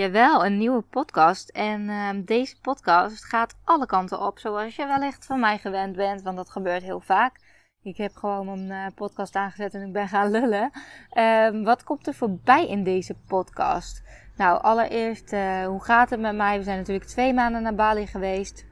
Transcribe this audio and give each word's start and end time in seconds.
Jawel, 0.00 0.44
een 0.44 0.58
nieuwe 0.58 0.80
podcast. 0.80 1.48
En 1.48 1.80
uh, 1.80 2.08
deze 2.24 2.60
podcast 2.60 3.24
gaat 3.24 3.56
alle 3.64 3.86
kanten 3.86 4.20
op, 4.20 4.38
zoals 4.38 4.76
je 4.76 4.86
wellicht 4.86 5.26
van 5.26 5.40
mij 5.40 5.58
gewend 5.58 5.96
bent, 5.96 6.22
want 6.22 6.36
dat 6.36 6.50
gebeurt 6.50 6.82
heel 6.82 7.00
vaak. 7.00 7.40
Ik 7.82 7.96
heb 7.96 8.16
gewoon 8.16 8.48
een 8.48 8.66
uh, 8.66 8.86
podcast 8.94 9.34
aangezet 9.34 9.74
en 9.74 9.86
ik 9.86 9.92
ben 9.92 10.08
gaan 10.08 10.30
lullen. 10.30 10.70
Uh, 11.12 11.64
wat 11.64 11.84
komt 11.84 12.06
er 12.06 12.14
voorbij 12.14 12.68
in 12.68 12.84
deze 12.84 13.14
podcast? 13.26 14.02
Nou, 14.36 14.62
allereerst, 14.62 15.32
uh, 15.32 15.66
hoe 15.66 15.84
gaat 15.84 16.10
het 16.10 16.20
met 16.20 16.36
mij? 16.36 16.58
We 16.58 16.64
zijn 16.64 16.78
natuurlijk 16.78 17.06
twee 17.06 17.34
maanden 17.34 17.62
naar 17.62 17.74
Bali 17.74 18.06
geweest. 18.06 18.66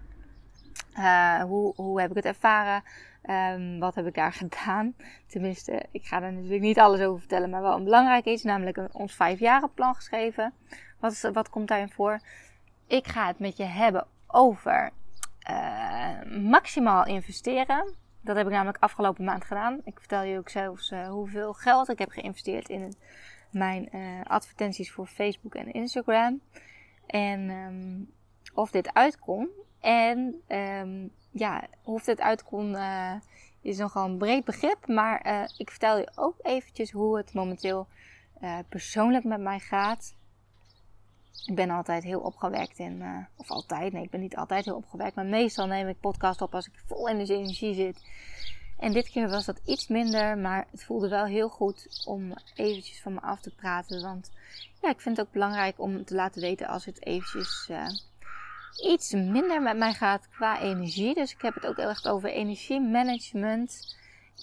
Uh, 0.98 1.42
hoe, 1.42 1.72
hoe 1.76 2.00
heb 2.00 2.10
ik 2.10 2.16
het 2.16 2.24
ervaren? 2.24 2.82
Um, 3.30 3.78
wat 3.78 3.94
heb 3.94 4.06
ik 4.06 4.14
daar 4.14 4.32
gedaan? 4.42 4.94
Tenminste, 5.26 5.86
ik 5.90 6.06
ga 6.06 6.22
er 6.22 6.32
natuurlijk 6.32 6.62
niet 6.62 6.78
alles 6.78 7.00
over 7.00 7.18
vertellen, 7.18 7.50
maar 7.50 7.62
wel 7.62 7.76
een 7.76 7.84
belangrijk 7.84 8.24
iets, 8.24 8.42
namelijk 8.42 8.76
een, 8.76 8.94
ons 8.94 9.14
vijfjarenplan 9.14 9.94
geschreven. 9.94 10.52
Wat, 11.00 11.30
wat 11.32 11.50
komt 11.50 11.68
daarin 11.68 11.90
voor? 11.90 12.20
Ik 12.86 13.06
ga 13.06 13.26
het 13.26 13.38
met 13.38 13.56
je 13.56 13.64
hebben 13.64 14.06
over 14.26 14.90
uh, 15.50 16.40
maximaal 16.42 17.06
investeren. 17.06 17.94
Dat 18.20 18.36
heb 18.36 18.46
ik 18.46 18.52
namelijk 18.52 18.82
afgelopen 18.82 19.24
maand 19.24 19.44
gedaan. 19.44 19.80
Ik 19.84 19.98
vertel 19.98 20.22
je 20.22 20.38
ook 20.38 20.48
zelfs 20.48 20.90
uh, 20.90 21.08
hoeveel 21.08 21.52
geld 21.52 21.88
ik 21.88 21.98
heb 21.98 22.10
geïnvesteerd 22.10 22.68
in 22.68 22.94
mijn 23.50 23.88
uh, 23.92 24.20
advertenties 24.24 24.92
voor 24.92 25.06
Facebook 25.06 25.54
en 25.54 25.72
Instagram. 25.72 26.40
En 27.06 27.50
um, 27.50 28.12
of 28.54 28.70
dit 28.70 28.94
uitkomt. 28.94 29.48
En 29.80 30.42
um, 30.48 31.10
ja, 31.30 31.62
of 31.82 32.04
dit 32.04 32.20
uitkomt 32.20 32.76
uh, 32.76 33.14
is 33.60 33.78
nogal 33.78 34.08
een 34.08 34.18
breed 34.18 34.44
begrip. 34.44 34.86
Maar 34.86 35.48
ik 35.56 35.70
vertel 35.70 35.98
je 35.98 36.10
ook 36.14 36.36
eventjes 36.42 36.90
hoe 36.90 37.16
het 37.16 37.34
momenteel 37.34 37.86
persoonlijk 38.68 39.24
met 39.24 39.40
mij 39.40 39.58
gaat. 39.58 40.14
Ik 41.46 41.54
ben 41.54 41.70
altijd 41.70 42.04
heel 42.04 42.20
opgewekt 42.20 42.78
en, 42.78 43.28
of 43.36 43.50
altijd, 43.50 43.92
nee 43.92 44.02
ik 44.02 44.10
ben 44.10 44.20
niet 44.20 44.36
altijd 44.36 44.64
heel 44.64 44.76
opgewekt. 44.76 45.14
Maar 45.14 45.26
meestal 45.26 45.66
neem 45.66 45.88
ik 45.88 46.00
podcast 46.00 46.40
op 46.40 46.54
als 46.54 46.66
ik 46.66 46.82
vol 46.86 47.08
energie 47.08 47.74
zit. 47.74 48.02
En 48.78 48.92
dit 48.92 49.08
keer 49.08 49.28
was 49.28 49.44
dat 49.44 49.60
iets 49.64 49.88
minder, 49.88 50.38
maar 50.38 50.66
het 50.70 50.84
voelde 50.84 51.08
wel 51.08 51.24
heel 51.24 51.48
goed 51.48 52.02
om 52.06 52.32
eventjes 52.54 53.00
van 53.00 53.14
me 53.14 53.20
af 53.20 53.40
te 53.40 53.54
praten. 53.54 54.02
Want 54.02 54.30
ja, 54.82 54.90
ik 54.90 55.00
vind 55.00 55.16
het 55.16 55.26
ook 55.26 55.32
belangrijk 55.32 55.80
om 55.80 56.04
te 56.04 56.14
laten 56.14 56.40
weten 56.40 56.66
als 56.66 56.84
het 56.84 57.06
eventjes 57.06 57.70
iets 58.82 59.12
minder 59.12 59.62
met 59.62 59.76
mij 59.76 59.92
gaat 59.92 60.28
qua 60.28 60.60
energie. 60.60 61.14
Dus 61.14 61.32
ik 61.32 61.42
heb 61.42 61.54
het 61.54 61.66
ook 61.66 61.76
heel 61.76 61.88
echt 61.88 62.08
over 62.08 62.30
energiemanagement. 62.30 63.96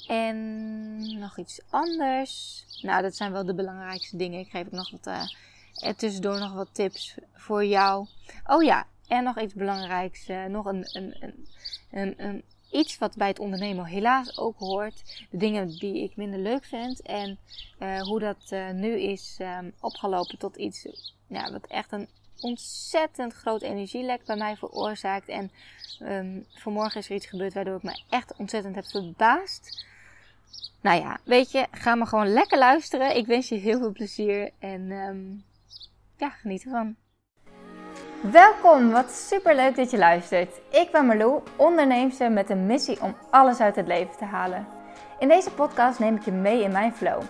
En 0.07 1.19
nog 1.19 1.37
iets 1.37 1.61
anders. 1.69 2.63
Nou, 2.81 3.01
dat 3.01 3.15
zijn 3.15 3.31
wel 3.31 3.45
de 3.45 3.55
belangrijkste 3.55 4.17
dingen. 4.17 4.39
Ik 4.39 4.49
geef 4.49 4.65
ook 4.65 4.71
nog 4.71 4.91
wat, 4.91 5.07
uh, 5.07 5.23
tussendoor 5.97 6.39
nog 6.39 6.53
wat 6.53 6.69
tips 6.71 7.15
voor 7.33 7.65
jou. 7.65 8.07
Oh 8.45 8.63
ja, 8.63 8.87
en 9.07 9.23
nog 9.23 9.39
iets 9.39 9.53
belangrijks. 9.53 10.29
Uh, 10.29 10.45
nog 10.45 10.65
een, 10.65 10.89
een, 10.93 11.15
een, 11.91 12.13
een, 12.17 12.43
iets 12.71 12.97
wat 12.97 13.15
bij 13.15 13.27
het 13.27 13.39
ondernemen 13.39 13.85
helaas 13.85 14.37
ook 14.37 14.57
hoort. 14.57 15.25
De 15.29 15.37
dingen 15.37 15.67
die 15.67 16.03
ik 16.03 16.15
minder 16.15 16.39
leuk 16.39 16.63
vind. 16.63 17.01
En 17.01 17.37
uh, 17.79 18.01
hoe 18.01 18.19
dat 18.19 18.49
uh, 18.49 18.69
nu 18.69 18.99
is 18.99 19.37
um, 19.41 19.73
opgelopen 19.79 20.37
tot 20.37 20.55
iets 20.55 20.87
ja, 21.27 21.51
wat 21.51 21.65
echt 21.67 21.91
een 21.91 22.07
ontzettend 22.39 23.33
groot 23.33 23.61
energielek 23.61 24.25
bij 24.25 24.35
mij 24.35 24.57
veroorzaakt. 24.57 25.27
En 25.27 25.51
um, 26.01 26.45
vanmorgen 26.49 26.99
is 26.99 27.09
er 27.09 27.15
iets 27.15 27.25
gebeurd 27.25 27.53
waardoor 27.53 27.75
ik 27.75 27.83
me 27.83 28.01
echt 28.09 28.35
ontzettend 28.37 28.75
heb 28.75 28.85
verbaasd. 28.85 29.85
Nou 30.81 31.01
ja, 31.01 31.19
weet 31.23 31.51
je, 31.51 31.67
ga 31.71 31.95
maar 31.95 32.07
gewoon 32.07 32.33
lekker 32.33 32.57
luisteren. 32.57 33.15
Ik 33.15 33.25
wens 33.25 33.49
je 33.49 33.55
heel 33.55 33.79
veel 33.79 33.91
plezier 33.91 34.51
en 34.59 34.91
um, 34.91 35.43
ja, 36.17 36.29
geniet 36.29 36.63
ervan. 36.63 36.95
Welkom, 38.31 38.91
wat 38.91 39.11
super 39.11 39.55
leuk 39.55 39.75
dat 39.75 39.91
je 39.91 39.97
luistert. 39.97 40.61
Ik 40.71 40.91
ben 40.91 41.05
Marlou, 41.05 41.41
onderneemster 41.55 42.31
met 42.31 42.49
een 42.49 42.65
missie 42.65 43.01
om 43.01 43.15
alles 43.29 43.59
uit 43.59 43.75
het 43.75 43.87
leven 43.87 44.17
te 44.17 44.25
halen. 44.25 44.67
In 45.19 45.27
deze 45.27 45.51
podcast 45.51 45.99
neem 45.99 46.15
ik 46.15 46.25
je 46.25 46.31
mee 46.31 46.63
in 46.63 46.71
mijn 46.71 46.93
flow. 46.93 47.21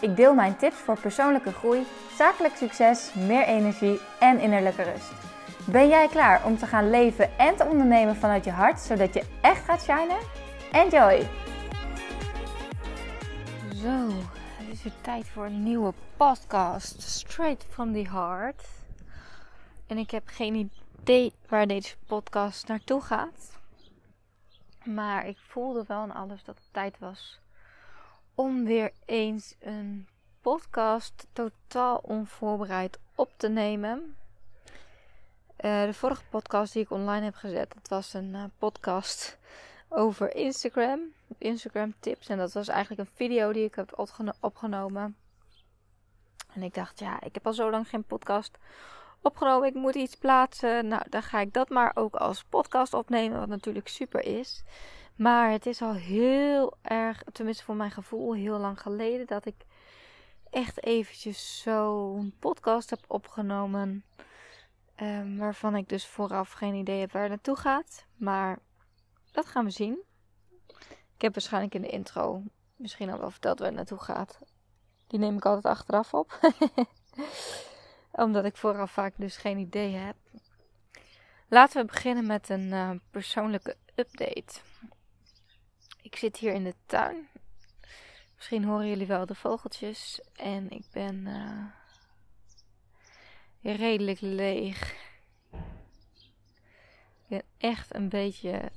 Ik 0.00 0.16
deel 0.16 0.34
mijn 0.34 0.56
tips 0.56 0.76
voor 0.76 1.00
persoonlijke 1.00 1.52
groei, 1.52 1.86
zakelijk 2.16 2.56
succes, 2.56 3.12
meer 3.14 3.44
energie 3.44 4.00
en 4.20 4.40
innerlijke 4.40 4.82
rust. 4.82 5.12
Ben 5.66 5.88
jij 5.88 6.08
klaar 6.08 6.44
om 6.44 6.58
te 6.58 6.66
gaan 6.66 6.90
leven 6.90 7.38
en 7.38 7.56
te 7.56 7.64
ondernemen 7.64 8.16
vanuit 8.16 8.44
je 8.44 8.50
hart, 8.50 8.80
zodat 8.80 9.14
je 9.14 9.22
echt 9.40 9.64
gaat 9.64 9.82
shinen? 9.82 10.18
Enjoy! 10.72 11.26
Zo, 13.82 14.08
is 14.84 14.92
tijd 15.00 15.28
voor 15.28 15.44
een 15.44 15.62
nieuwe 15.62 15.92
podcast. 16.16 17.02
Straight 17.02 17.64
from 17.68 17.92
the 17.92 18.10
heart. 18.10 18.68
En 19.86 19.98
ik 19.98 20.10
heb 20.10 20.22
geen 20.26 20.70
idee 20.98 21.32
waar 21.48 21.66
deze 21.66 21.96
podcast 22.06 22.68
naartoe 22.68 23.00
gaat. 23.00 23.58
Maar 24.84 25.26
ik 25.26 25.38
voelde 25.38 25.84
wel 25.86 25.98
aan 25.98 26.14
alles 26.14 26.44
dat 26.44 26.58
het 26.58 26.72
tijd 26.72 26.98
was 26.98 27.40
om 28.34 28.64
weer 28.64 28.92
eens 29.04 29.54
een 29.58 30.08
podcast 30.40 31.26
totaal 31.32 31.96
onvoorbereid 31.96 32.98
op 33.14 33.30
te 33.36 33.48
nemen. 33.48 34.16
Uh, 35.60 35.84
de 35.84 35.94
vorige 35.94 36.24
podcast 36.30 36.72
die 36.72 36.82
ik 36.82 36.90
online 36.90 37.24
heb 37.24 37.34
gezet, 37.34 37.72
dat 37.74 37.88
was 37.88 38.12
een 38.12 38.34
uh, 38.34 38.44
podcast 38.58 39.38
over 39.90 40.34
Instagram. 40.34 41.00
Instagram 41.38 41.94
tips. 42.00 42.28
En 42.28 42.38
dat 42.38 42.52
was 42.52 42.68
eigenlijk 42.68 43.00
een 43.08 43.16
video 43.16 43.52
die 43.52 43.64
ik 43.64 43.74
heb 43.74 44.08
opgenomen. 44.40 45.16
En 46.54 46.62
ik 46.62 46.74
dacht, 46.74 46.98
ja, 46.98 47.20
ik 47.20 47.34
heb 47.34 47.46
al 47.46 47.52
zo 47.52 47.70
lang 47.70 47.88
geen 47.88 48.04
podcast 48.04 48.58
opgenomen. 49.20 49.68
Ik 49.68 49.74
moet 49.74 49.94
iets 49.94 50.14
plaatsen. 50.14 50.88
Nou, 50.88 51.02
dan 51.08 51.22
ga 51.22 51.40
ik 51.40 51.52
dat 51.52 51.68
maar 51.68 51.92
ook 51.94 52.14
als 52.14 52.44
podcast 52.44 52.94
opnemen. 52.94 53.38
Wat 53.38 53.48
natuurlijk 53.48 53.88
super 53.88 54.24
is. 54.24 54.62
Maar 55.16 55.50
het 55.50 55.66
is 55.66 55.82
al 55.82 55.94
heel 55.94 56.76
erg, 56.82 57.22
tenminste 57.32 57.64
voor 57.64 57.76
mijn 57.76 57.90
gevoel, 57.90 58.34
heel 58.34 58.58
lang 58.58 58.80
geleden 58.80 59.26
dat 59.26 59.46
ik 59.46 59.54
echt 60.50 60.84
eventjes 60.84 61.62
zo'n 61.62 62.34
podcast 62.38 62.90
heb 62.90 63.00
opgenomen. 63.06 64.04
Um, 65.02 65.38
waarvan 65.38 65.76
ik 65.76 65.88
dus 65.88 66.06
vooraf 66.06 66.52
geen 66.52 66.74
idee 66.74 67.00
heb 67.00 67.12
waar 67.12 67.22
het 67.22 67.30
naartoe 67.30 67.56
gaat. 67.56 68.06
Maar 68.16 68.58
dat 69.30 69.46
gaan 69.46 69.64
we 69.64 69.70
zien. 69.70 70.02
Ik 71.14 71.26
heb 71.26 71.34
waarschijnlijk 71.34 71.74
in 71.74 71.82
de 71.82 71.88
intro 71.88 72.42
misschien 72.80 73.10
al 73.10 73.18
wel 73.18 73.30
verteld 73.30 73.58
waar 73.58 73.68
het 73.68 73.76
naartoe 73.76 73.98
gaat. 73.98 74.38
Die 75.06 75.18
neem 75.18 75.36
ik 75.36 75.44
altijd 75.44 75.74
achteraf 75.74 76.14
op. 76.14 76.38
Omdat 78.12 78.44
ik 78.44 78.56
vooraf 78.56 78.90
vaak 78.90 79.14
dus 79.16 79.36
geen 79.36 79.58
idee 79.58 79.94
heb. 79.94 80.16
Laten 81.48 81.80
we 81.80 81.86
beginnen 81.86 82.26
met 82.26 82.48
een 82.48 82.66
uh, 82.66 82.90
persoonlijke 83.10 83.76
update. 83.94 84.60
Ik 86.02 86.16
zit 86.16 86.36
hier 86.36 86.52
in 86.52 86.64
de 86.64 86.74
tuin. 86.86 87.28
Misschien 88.36 88.64
horen 88.64 88.88
jullie 88.88 89.06
wel 89.06 89.26
de 89.26 89.34
vogeltjes. 89.34 90.20
En 90.32 90.70
ik 90.70 90.84
ben 90.92 91.26
uh, 93.62 93.76
redelijk 93.76 94.20
leeg. 94.20 94.92
Ik 97.22 97.28
ben 97.28 97.42
echt 97.58 97.94
een 97.94 98.08
beetje 98.08 98.70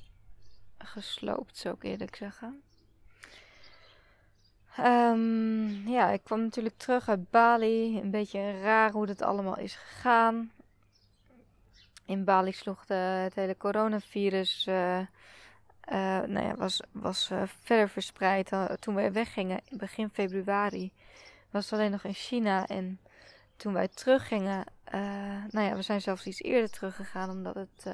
gesloopt, 0.86 1.58
zou 1.58 1.76
ik 1.76 1.84
eerlijk 1.84 2.16
zeggen. 2.16 2.62
Um, 4.80 5.88
ja, 5.88 6.10
ik 6.10 6.24
kwam 6.24 6.42
natuurlijk 6.42 6.78
terug 6.78 7.10
uit 7.10 7.30
Bali. 7.30 8.00
Een 8.00 8.12
beetje 8.12 8.62
raar 8.62 8.92
hoe 8.92 9.06
dat 9.06 9.22
allemaal 9.22 9.58
is 9.58 9.76
gegaan. 9.76 10.52
In 12.06 12.24
Bali 12.24 12.52
sloeg 12.52 12.86
de, 12.86 12.94
het 12.94 13.36
hele 13.36 13.58
coronavirus 13.58 14.68
uh, 14.68 15.00
nou 16.26 16.42
ja, 16.42 16.56
was, 16.56 16.82
was 16.92 17.30
uh, 17.32 17.42
verder 17.64 17.90
verspreid. 17.90 18.52
Toen 18.80 18.96
wij 18.96 19.12
weggingen 19.12 19.60
in 19.66 19.78
begin 19.78 20.10
februari 20.10 20.92
was 21.50 21.64
het 21.70 21.80
alleen 21.80 21.92
nog 21.92 22.04
in 22.04 22.14
China. 22.14 22.68
En 22.68 23.00
toen 23.56 23.74
wij 23.74 23.88
teruggingen, 23.88 24.66
nou 25.52 25.62
ja, 25.62 25.76
we 25.76 25.82
zijn 25.82 26.02
zelfs 26.02 26.26
iets 26.26 26.42
eerder 26.42 26.70
teruggegaan 26.70 27.30
omdat 27.30 27.56
het 27.56 27.86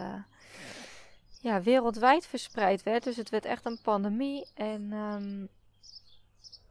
ja, 1.41 1.61
wereldwijd 1.61 2.27
verspreid 2.27 2.83
werd. 2.83 3.03
Dus 3.03 3.15
het 3.15 3.29
werd 3.29 3.45
echt 3.45 3.65
een 3.65 3.79
pandemie. 3.81 4.47
En 4.53 4.91
um, 4.91 5.49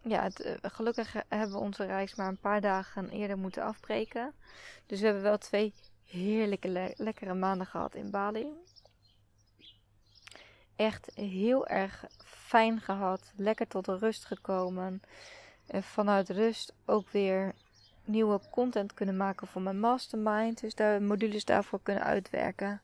ja, 0.03 0.23
het, 0.23 0.59
gelukkig 0.63 1.13
hebben 1.29 1.57
we 1.57 1.63
onze 1.63 1.85
reis 1.85 2.15
maar 2.15 2.29
een 2.29 2.39
paar 2.41 2.61
dagen 2.61 3.09
eerder 3.09 3.39
moeten 3.39 3.63
afbreken. 3.63 4.33
Dus 4.87 4.99
we 4.99 5.05
hebben 5.05 5.23
wel 5.23 5.39
twee 5.39 5.75
heerlijke, 6.05 6.69
le 6.69 6.95
lekkere 6.97 7.35
maanden 7.35 7.67
gehad 7.67 7.95
in 7.95 8.11
Bali 8.11 8.53
echt 10.79 11.11
heel 11.15 11.67
erg 11.67 12.05
fijn 12.25 12.81
gehad. 12.81 13.33
Lekker 13.37 13.69
tot 13.69 13.87
rust 13.87 14.25
gekomen. 14.25 15.03
En 15.67 15.83
vanuit 15.83 16.29
rust 16.29 16.73
ook 16.85 17.09
weer 17.11 17.55
nieuwe 18.05 18.41
content 18.51 18.95
kunnen 18.95 19.17
maken 19.17 19.47
voor 19.47 19.63
mijn 19.63 19.81
mastermind. 19.81 20.61
Dus 20.61 20.75
daar 20.75 21.03
modules 21.03 21.45
daarvoor 21.45 21.81
kunnen 21.83 22.05
uitwerken. 22.05 22.81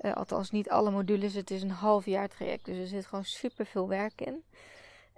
Uh, 0.00 0.12
althans, 0.12 0.50
niet 0.50 0.70
alle 0.70 0.90
modules. 0.90 1.34
Het 1.34 1.50
is 1.50 1.62
een 1.62 1.70
half 1.70 2.06
jaar 2.06 2.28
traject. 2.28 2.64
Dus 2.64 2.78
er 2.78 2.86
zit 2.86 3.06
gewoon 3.06 3.24
super 3.24 3.66
veel 3.66 3.88
werk 3.88 4.20
in. 4.20 4.44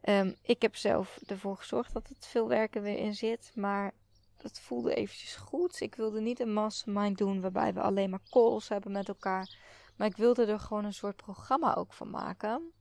Um, 0.09 0.35
ik 0.43 0.63
heb 0.63 0.77
zelf 0.77 1.21
ervoor 1.27 1.57
gezorgd 1.57 1.93
dat 1.93 2.09
het 2.09 2.27
veel 2.27 2.49
werk 2.49 2.75
er 2.75 2.83
weer 2.83 2.99
in 2.99 3.15
zit. 3.15 3.53
Maar 3.55 3.93
dat 4.37 4.61
voelde 4.61 4.95
eventjes 4.95 5.37
goed. 5.37 5.81
Ik 5.81 5.95
wilde 5.95 6.21
niet 6.21 6.41
een 6.41 6.53
mastermind 6.53 7.19
doen 7.19 7.41
waarbij 7.41 7.75
we 7.75 7.81
alleen 7.81 8.11
maar 8.11 8.23
calls 8.31 8.69
hebben 8.69 8.93
met 8.93 9.09
elkaar. 9.09 9.57
Maar 9.97 10.09
ik 10.09 10.17
wilde 10.17 10.45
er 10.45 10.61
gewoon 10.61 10.85
een 10.85 10.95
soort 10.95 11.17
programma 11.17 11.75
ook 11.75 11.93
van 11.93 12.11
maken. 12.11 12.73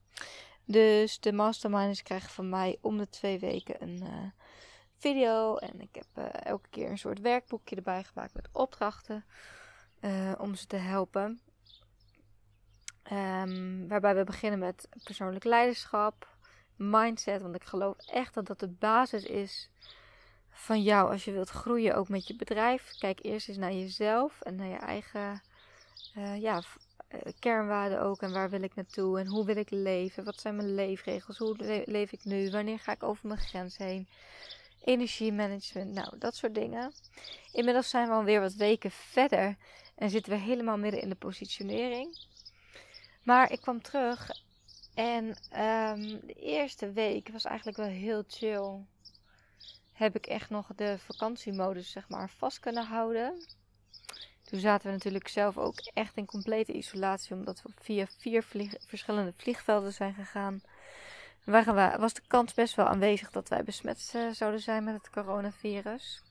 Dus 0.66 1.20
de 1.20 1.34
masterminders 1.34 2.04
krijgen 2.04 2.30
van 2.30 2.50
mij 2.50 2.78
om 2.82 2.98
de 2.98 3.10
twee 3.10 3.40
weken 3.40 3.82
een 3.82 4.04
uh, 4.04 4.26
video. 4.98 5.56
En 5.56 5.82
ik 5.82 5.96
heb 5.96 6.08
uh, 6.18 6.46
elke 6.46 6.70
keer 6.70 6.90
een 6.90 6.98
soort 6.98 7.20
werkboekje 7.20 7.76
erbij 7.76 8.04
gemaakt 8.04 8.34
met 8.34 8.50
opdrachten. 8.52 9.26
Om 10.38 10.56
ze 10.56 10.68
te 10.68 10.76
helpen. 10.76 11.40
Um, 13.12 13.88
waarbij 13.88 14.16
we 14.16 14.24
beginnen 14.24 14.60
met 14.60 14.88
persoonlijk 15.04 15.44
leiderschap, 15.44 16.28
mindset. 16.76 17.42
Want 17.42 17.56
ik 17.56 17.64
geloof 17.64 17.98
echt 17.98 18.34
dat 18.34 18.48
dat 18.48 18.60
de 18.60 18.68
basis 18.68 19.24
is 19.24 19.70
van 20.50 20.84
jou 20.84 21.12
als 21.12 21.26
je 21.26 21.32
wilt 21.32 21.50
groeien, 21.50 21.96
ook 21.96 22.10
met 22.10 22.28
je 22.28 22.36
bedrijf. 22.36 22.92
Kijk 22.98 23.20
eerst 23.24 23.48
eens 23.48 23.58
naar 23.58 23.74
jezelf 23.74 24.42
en 24.42 24.56
naar 24.56 24.68
je 24.68 24.76
eigen 24.76 25.42
uh, 26.18 26.42
ja, 26.42 26.64
kernwaarden 27.40 28.02
ook. 28.02 28.22
En 28.22 28.34
waar 28.34 28.50
wil 28.50 28.62
ik 28.62 28.76
naartoe 28.76 29.20
en 29.20 29.28
hoe 29.28 29.46
wil 29.46 29.58
ik 29.58 29.70
leven? 29.70 30.24
Wat 30.24 30.40
zijn 30.40 30.56
mijn 30.56 30.76
leefregels? 30.76 31.38
Hoe 31.38 31.56
le 31.58 31.82
leef 31.86 32.12
ik 32.12 32.26
nu? 32.26 32.52
Wanneer 32.52 32.80
ga 32.80 32.92
ik 32.92 33.04
over 33.04 33.28
mijn 33.28 33.40
grens 33.40 33.78
heen? 33.78 34.08
Energiemanagement, 34.84 35.94
nou, 35.94 36.18
dat 36.18 36.36
soort 36.36 36.56
dingen. 36.56 36.92
Inmiddels 37.52 37.90
zijn 37.90 38.08
we 38.08 38.14
alweer 38.14 38.40
wat 38.40 38.54
weken 38.54 38.92
verder 38.92 39.58
en 39.96 40.10
zitten 40.10 40.32
we 40.32 40.38
helemaal 40.38 40.78
midden 40.78 41.02
in 41.02 41.10
de 41.10 41.16
positionering. 41.16 42.18
Maar 43.24 43.52
ik 43.52 43.62
kwam 43.62 43.82
terug 43.82 44.30
en 44.94 45.26
um, 45.26 46.20
de 46.26 46.34
eerste 46.34 46.92
week 46.92 47.30
was 47.30 47.46
eigenlijk 47.46 47.78
wel 47.78 47.88
heel 47.88 48.24
chill. 48.28 48.86
Heb 49.92 50.16
ik 50.16 50.26
echt 50.26 50.50
nog 50.50 50.68
de 50.76 50.98
vakantiemodus 51.00 51.92
zeg 51.92 52.10
maar 52.10 52.30
vast 52.30 52.60
kunnen 52.60 52.86
houden. 52.86 53.46
Toen 54.44 54.60
zaten 54.60 54.88
we 54.88 54.94
natuurlijk 54.94 55.28
zelf 55.28 55.58
ook 55.58 55.80
echt 55.94 56.18
in 56.18 56.26
complete 56.26 56.72
isolatie, 56.74 57.36
omdat 57.36 57.62
we 57.62 57.70
via 57.82 58.08
vier 58.18 58.44
verschillende 58.88 59.34
vliegvelden 59.38 59.94
zijn 59.94 60.14
gegaan. 60.14 60.62
Waren 61.44 62.00
was 62.00 62.14
de 62.14 62.22
kans 62.28 62.54
best 62.54 62.76
wel 62.76 62.86
aanwezig 62.86 63.32
dat 63.32 63.50
wij 63.50 63.64
besmet 63.64 64.14
uh, 64.16 64.32
zouden 64.32 64.62
zijn 64.62 64.84
met 64.84 64.94
het 64.94 65.10
coronavirus. 65.10 66.22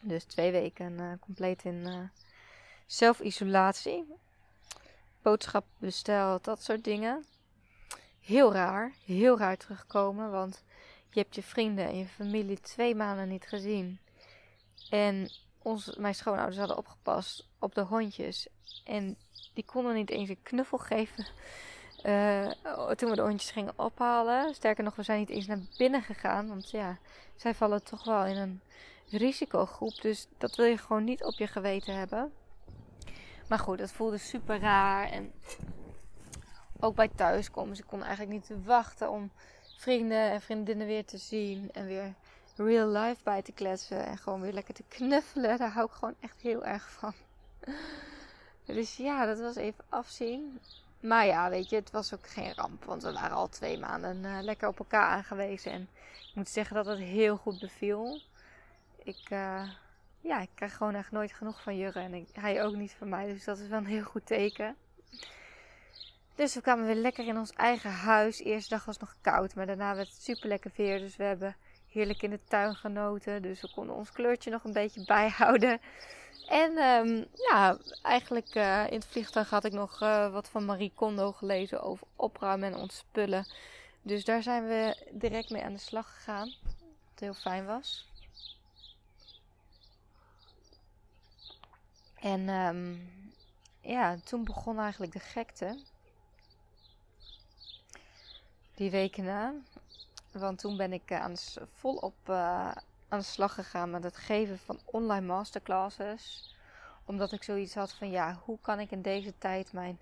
Dus 0.00 0.24
twee 0.24 0.50
weken 0.50 0.92
uh, 0.92 1.12
compleet 1.20 1.64
in 1.64 1.86
uh, 1.86 1.98
zelfisolatie 2.86 4.04
boodschap 5.22 5.64
besteld, 5.78 6.44
dat 6.44 6.62
soort 6.62 6.84
dingen. 6.84 7.24
Heel 8.20 8.52
raar, 8.52 8.92
heel 9.04 9.38
raar 9.38 9.56
terugkomen, 9.56 10.30
want 10.30 10.64
je 11.10 11.20
hebt 11.20 11.34
je 11.34 11.42
vrienden 11.42 11.86
en 11.86 11.98
je 11.98 12.06
familie 12.06 12.60
twee 12.60 12.94
maanden 12.94 13.28
niet 13.28 13.46
gezien. 13.46 14.00
En 14.90 15.30
ons, 15.58 15.96
mijn 15.96 16.14
schoonouders 16.14 16.58
hadden 16.58 16.76
opgepast 16.76 17.46
op 17.58 17.74
de 17.74 17.80
hondjes. 17.80 18.48
En 18.84 19.16
die 19.54 19.64
konden 19.64 19.94
niet 19.94 20.10
eens 20.10 20.28
een 20.28 20.42
knuffel 20.42 20.78
geven 20.78 21.26
uh, 22.04 22.50
toen 22.96 23.10
we 23.10 23.16
de 23.16 23.22
hondjes 23.22 23.50
gingen 23.50 23.72
ophalen. 23.76 24.54
Sterker 24.54 24.84
nog, 24.84 24.96
we 24.96 25.02
zijn 25.02 25.18
niet 25.18 25.30
eens 25.30 25.46
naar 25.46 25.60
binnen 25.78 26.02
gegaan. 26.02 26.48
Want 26.48 26.70
ja, 26.70 26.98
zij 27.36 27.54
vallen 27.54 27.84
toch 27.84 28.04
wel 28.04 28.24
in 28.24 28.36
een 28.36 28.60
risicogroep. 29.08 30.00
Dus 30.00 30.26
dat 30.38 30.56
wil 30.56 30.66
je 30.66 30.78
gewoon 30.78 31.04
niet 31.04 31.24
op 31.24 31.34
je 31.34 31.46
geweten 31.46 31.94
hebben. 31.94 32.32
Maar 33.48 33.58
goed, 33.58 33.78
dat 33.78 33.92
voelde 33.92 34.18
super 34.18 34.60
raar. 34.60 35.10
En 35.10 35.32
ook 36.80 36.94
bij 36.94 37.08
thuiskomen. 37.14 37.76
Ze 37.76 37.84
kon 37.84 38.02
eigenlijk 38.02 38.30
niet 38.32 38.64
wachten 38.64 39.10
om 39.10 39.30
vrienden 39.76 40.30
en 40.30 40.40
vriendinnen 40.40 40.86
weer 40.86 41.04
te 41.04 41.18
zien. 41.18 41.70
En 41.72 41.86
weer 41.86 42.14
real 42.56 42.88
life 42.88 43.20
bij 43.22 43.42
te 43.42 43.52
kletsen. 43.52 44.06
En 44.06 44.18
gewoon 44.18 44.40
weer 44.40 44.52
lekker 44.52 44.74
te 44.74 44.84
knuffelen. 44.88 45.58
Daar 45.58 45.72
hou 45.72 45.86
ik 45.86 45.92
gewoon 45.92 46.14
echt 46.20 46.40
heel 46.40 46.64
erg 46.64 46.90
van. 46.90 47.14
Dus 48.64 48.96
ja, 48.96 49.26
dat 49.26 49.40
was 49.40 49.56
even 49.56 49.84
afzien. 49.88 50.60
Maar 51.00 51.26
ja, 51.26 51.50
weet 51.50 51.68
je, 51.68 51.76
het 51.76 51.90
was 51.90 52.14
ook 52.14 52.28
geen 52.28 52.54
ramp. 52.54 52.84
Want 52.84 53.02
we 53.02 53.12
waren 53.12 53.36
al 53.36 53.48
twee 53.48 53.78
maanden 53.78 54.24
uh, 54.24 54.38
lekker 54.40 54.68
op 54.68 54.78
elkaar 54.78 55.06
aangewezen. 55.06 55.72
En 55.72 55.88
ik 56.28 56.34
moet 56.34 56.48
zeggen 56.48 56.76
dat 56.76 56.86
het 56.86 56.98
heel 56.98 57.36
goed 57.36 57.58
beviel. 57.58 58.20
Ik, 59.02 59.30
uh, 59.30 59.62
ja, 60.22 60.40
ik 60.40 60.48
krijg 60.54 60.76
gewoon 60.76 60.94
echt 60.94 61.10
nooit 61.10 61.32
genoeg 61.32 61.62
van 61.62 61.76
Jurre. 61.76 62.00
En 62.00 62.26
hij 62.32 62.64
ook 62.64 62.74
niet 62.74 62.94
van 62.98 63.08
mij. 63.08 63.26
Dus 63.26 63.44
dat 63.44 63.58
is 63.58 63.68
wel 63.68 63.78
een 63.78 63.86
heel 63.86 64.02
goed 64.02 64.26
teken. 64.26 64.76
Dus 66.34 66.54
we 66.54 66.60
kwamen 66.60 66.86
weer 66.86 66.94
lekker 66.94 67.26
in 67.26 67.38
ons 67.38 67.52
eigen 67.52 67.90
huis. 67.90 68.40
Eerste 68.40 68.74
dag 68.74 68.84
was 68.84 68.98
nog 68.98 69.14
koud, 69.20 69.54
maar 69.54 69.66
daarna 69.66 69.94
werd 69.94 70.08
het 70.08 70.22
super 70.22 70.48
lekker 70.48 70.70
weer. 70.76 70.98
Dus 70.98 71.16
we 71.16 71.24
hebben 71.24 71.56
heerlijk 71.88 72.22
in 72.22 72.30
de 72.30 72.44
tuin 72.48 72.74
genoten. 72.74 73.42
Dus 73.42 73.60
we 73.60 73.70
konden 73.74 73.94
ons 73.94 74.12
kleurtje 74.12 74.50
nog 74.50 74.64
een 74.64 74.72
beetje 74.72 75.04
bijhouden. 75.04 75.80
En 76.48 76.78
um, 76.78 77.26
ja, 77.34 77.78
eigenlijk 78.02 78.54
uh, 78.54 78.86
in 78.86 78.98
het 78.98 79.06
vliegtuig 79.06 79.50
had 79.50 79.64
ik 79.64 79.72
nog 79.72 80.02
uh, 80.02 80.32
wat 80.32 80.48
van 80.48 80.64
Marie 80.64 80.92
Kondo 80.94 81.32
gelezen 81.32 81.82
over 81.82 82.06
opruimen 82.16 82.72
en 82.72 82.78
ontspullen. 82.78 83.46
Dus 84.02 84.24
daar 84.24 84.42
zijn 84.42 84.66
we 84.66 85.06
direct 85.10 85.50
mee 85.50 85.62
aan 85.62 85.72
de 85.72 85.78
slag 85.78 86.14
gegaan. 86.14 86.54
Wat 87.10 87.20
heel 87.20 87.34
fijn 87.34 87.66
was. 87.66 88.11
En 92.22 92.48
um, 92.48 93.10
ja, 93.80 94.16
toen 94.24 94.44
begon 94.44 94.78
eigenlijk 94.78 95.12
de 95.12 95.18
gekte. 95.18 95.78
Die 98.74 98.90
weken 98.90 99.24
na. 99.24 99.54
Want 100.32 100.58
toen 100.58 100.76
ben 100.76 100.92
ik 100.92 101.10
uh, 101.10 101.20
aan 101.20 101.34
volop 101.72 102.14
uh, 102.28 102.70
aan 103.08 103.18
de 103.18 103.22
slag 103.22 103.54
gegaan 103.54 103.90
met 103.90 104.04
het 104.04 104.16
geven 104.16 104.58
van 104.58 104.78
online 104.84 105.26
masterclasses. 105.26 106.54
Omdat 107.04 107.32
ik 107.32 107.42
zoiets 107.42 107.74
had 107.74 107.92
van 107.92 108.10
ja, 108.10 108.40
hoe 108.44 108.58
kan 108.60 108.80
ik 108.80 108.90
in 108.90 109.02
deze 109.02 109.38
tijd 109.38 109.72
mijn 109.72 109.98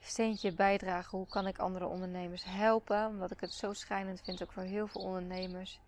steentje 0.00 0.52
bijdragen? 0.52 1.18
Hoe 1.18 1.28
kan 1.28 1.46
ik 1.46 1.58
andere 1.58 1.86
ondernemers 1.86 2.44
helpen? 2.44 3.06
Omdat 3.06 3.30
ik 3.30 3.40
het 3.40 3.52
zo 3.52 3.72
schrijnend 3.72 4.20
vind 4.20 4.42
ook 4.42 4.52
voor 4.52 4.62
heel 4.62 4.86
veel 4.86 5.00
ondernemers. 5.00 5.80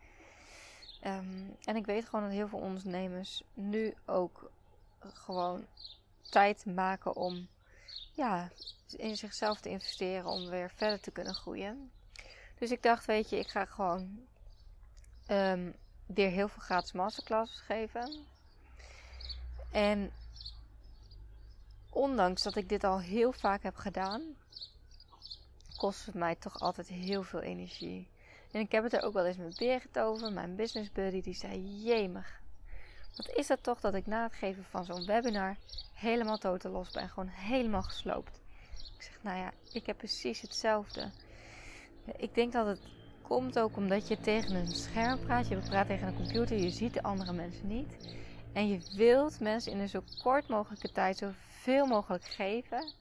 Um, 1.07 1.57
en 1.65 1.77
ik 1.77 1.87
weet 1.87 2.05
gewoon 2.05 2.25
dat 2.25 2.35
heel 2.35 2.49
veel 2.49 2.59
ondernemers 2.59 3.43
nu 3.55 3.95
ook 4.07 4.51
gewoon 5.01 5.67
tijd 6.31 6.65
maken 6.67 7.17
om 7.17 7.49
ja, 8.13 8.51
in 8.97 9.17
zichzelf 9.17 9.61
te 9.61 9.69
investeren 9.69 10.27
om 10.27 10.49
weer 10.49 10.71
verder 10.71 11.01
te 11.01 11.11
kunnen 11.11 11.35
groeien. 11.35 11.91
Dus 12.59 12.71
ik 12.71 12.83
dacht, 12.83 13.05
weet 13.05 13.31
je, 13.31 13.39
ik 13.39 13.49
ga 13.49 13.65
gewoon 13.65 14.27
um, 15.31 15.75
weer 16.07 16.31
heel 16.31 16.49
veel 16.49 16.63
gratis 16.63 16.93
masterclasses 16.93 17.61
geven. 17.61 18.27
En 19.71 20.13
ondanks 21.91 22.43
dat 22.43 22.57
ik 22.57 22.69
dit 22.69 22.85
al 22.85 23.01
heel 23.01 23.33
vaak 23.33 23.63
heb 23.63 23.77
gedaan, 23.77 24.23
kost 25.77 26.07
het 26.07 26.15
mij 26.15 26.35
toch 26.35 26.61
altijd 26.61 26.89
heel 26.89 27.23
veel 27.23 27.41
energie. 27.41 28.09
En 28.51 28.61
ik 28.61 28.73
heb 28.73 28.83
het 28.83 28.93
er 28.93 29.03
ook 29.03 29.13
wel 29.13 29.27
eens 29.27 29.37
met 29.37 29.57
Birgit 29.57 29.99
over, 29.99 30.33
mijn 30.33 30.57
business 30.57 30.93
buddy, 30.93 31.21
die 31.21 31.35
zei: 31.35 31.83
Jemig, 31.83 32.40
wat 33.17 33.29
is 33.29 33.47
dat 33.47 33.63
toch 33.63 33.81
dat 33.81 33.95
ik 33.95 34.07
na 34.07 34.23
het 34.23 34.35
geven 34.35 34.65
van 34.65 34.85
zo'n 34.85 35.07
webinar 35.07 35.57
helemaal 35.95 36.39
totaal 36.39 36.73
los 36.73 36.91
ben. 36.91 37.09
Gewoon 37.09 37.29
helemaal 37.29 37.83
gesloopt. 37.83 38.41
Ik 38.97 39.03
zeg, 39.03 39.19
nou 39.21 39.39
ja, 39.39 39.53
ik 39.73 39.87
heb 39.87 39.97
precies 39.97 40.41
hetzelfde. 40.41 41.11
Ik 42.17 42.35
denk 42.35 42.53
dat 42.53 42.67
het 42.67 42.81
komt 43.23 43.59
ook 43.59 43.77
omdat 43.77 44.09
je 44.09 44.21
tegen 44.21 44.55
een 44.55 44.73
scherm 44.73 45.21
praat. 45.21 45.49
Je 45.49 45.57
praat 45.57 45.87
tegen 45.87 46.09
een 46.09 46.17
computer. 46.17 46.57
Je 46.57 46.71
ziet 46.71 46.95
de 46.95 47.03
andere 47.03 47.33
mensen 47.33 47.69
niet. 47.69 47.97
En 48.53 48.69
je 48.69 48.81
wilt 48.97 49.41
mensen 49.41 49.73
in 49.73 49.79
een 49.79 49.89
zo 49.89 50.03
kort 50.23 50.49
mogelijke 50.49 50.93
tijd 50.93 51.17
zoveel 51.17 51.87
mogelijk 51.87 52.25
geven. 52.25 52.93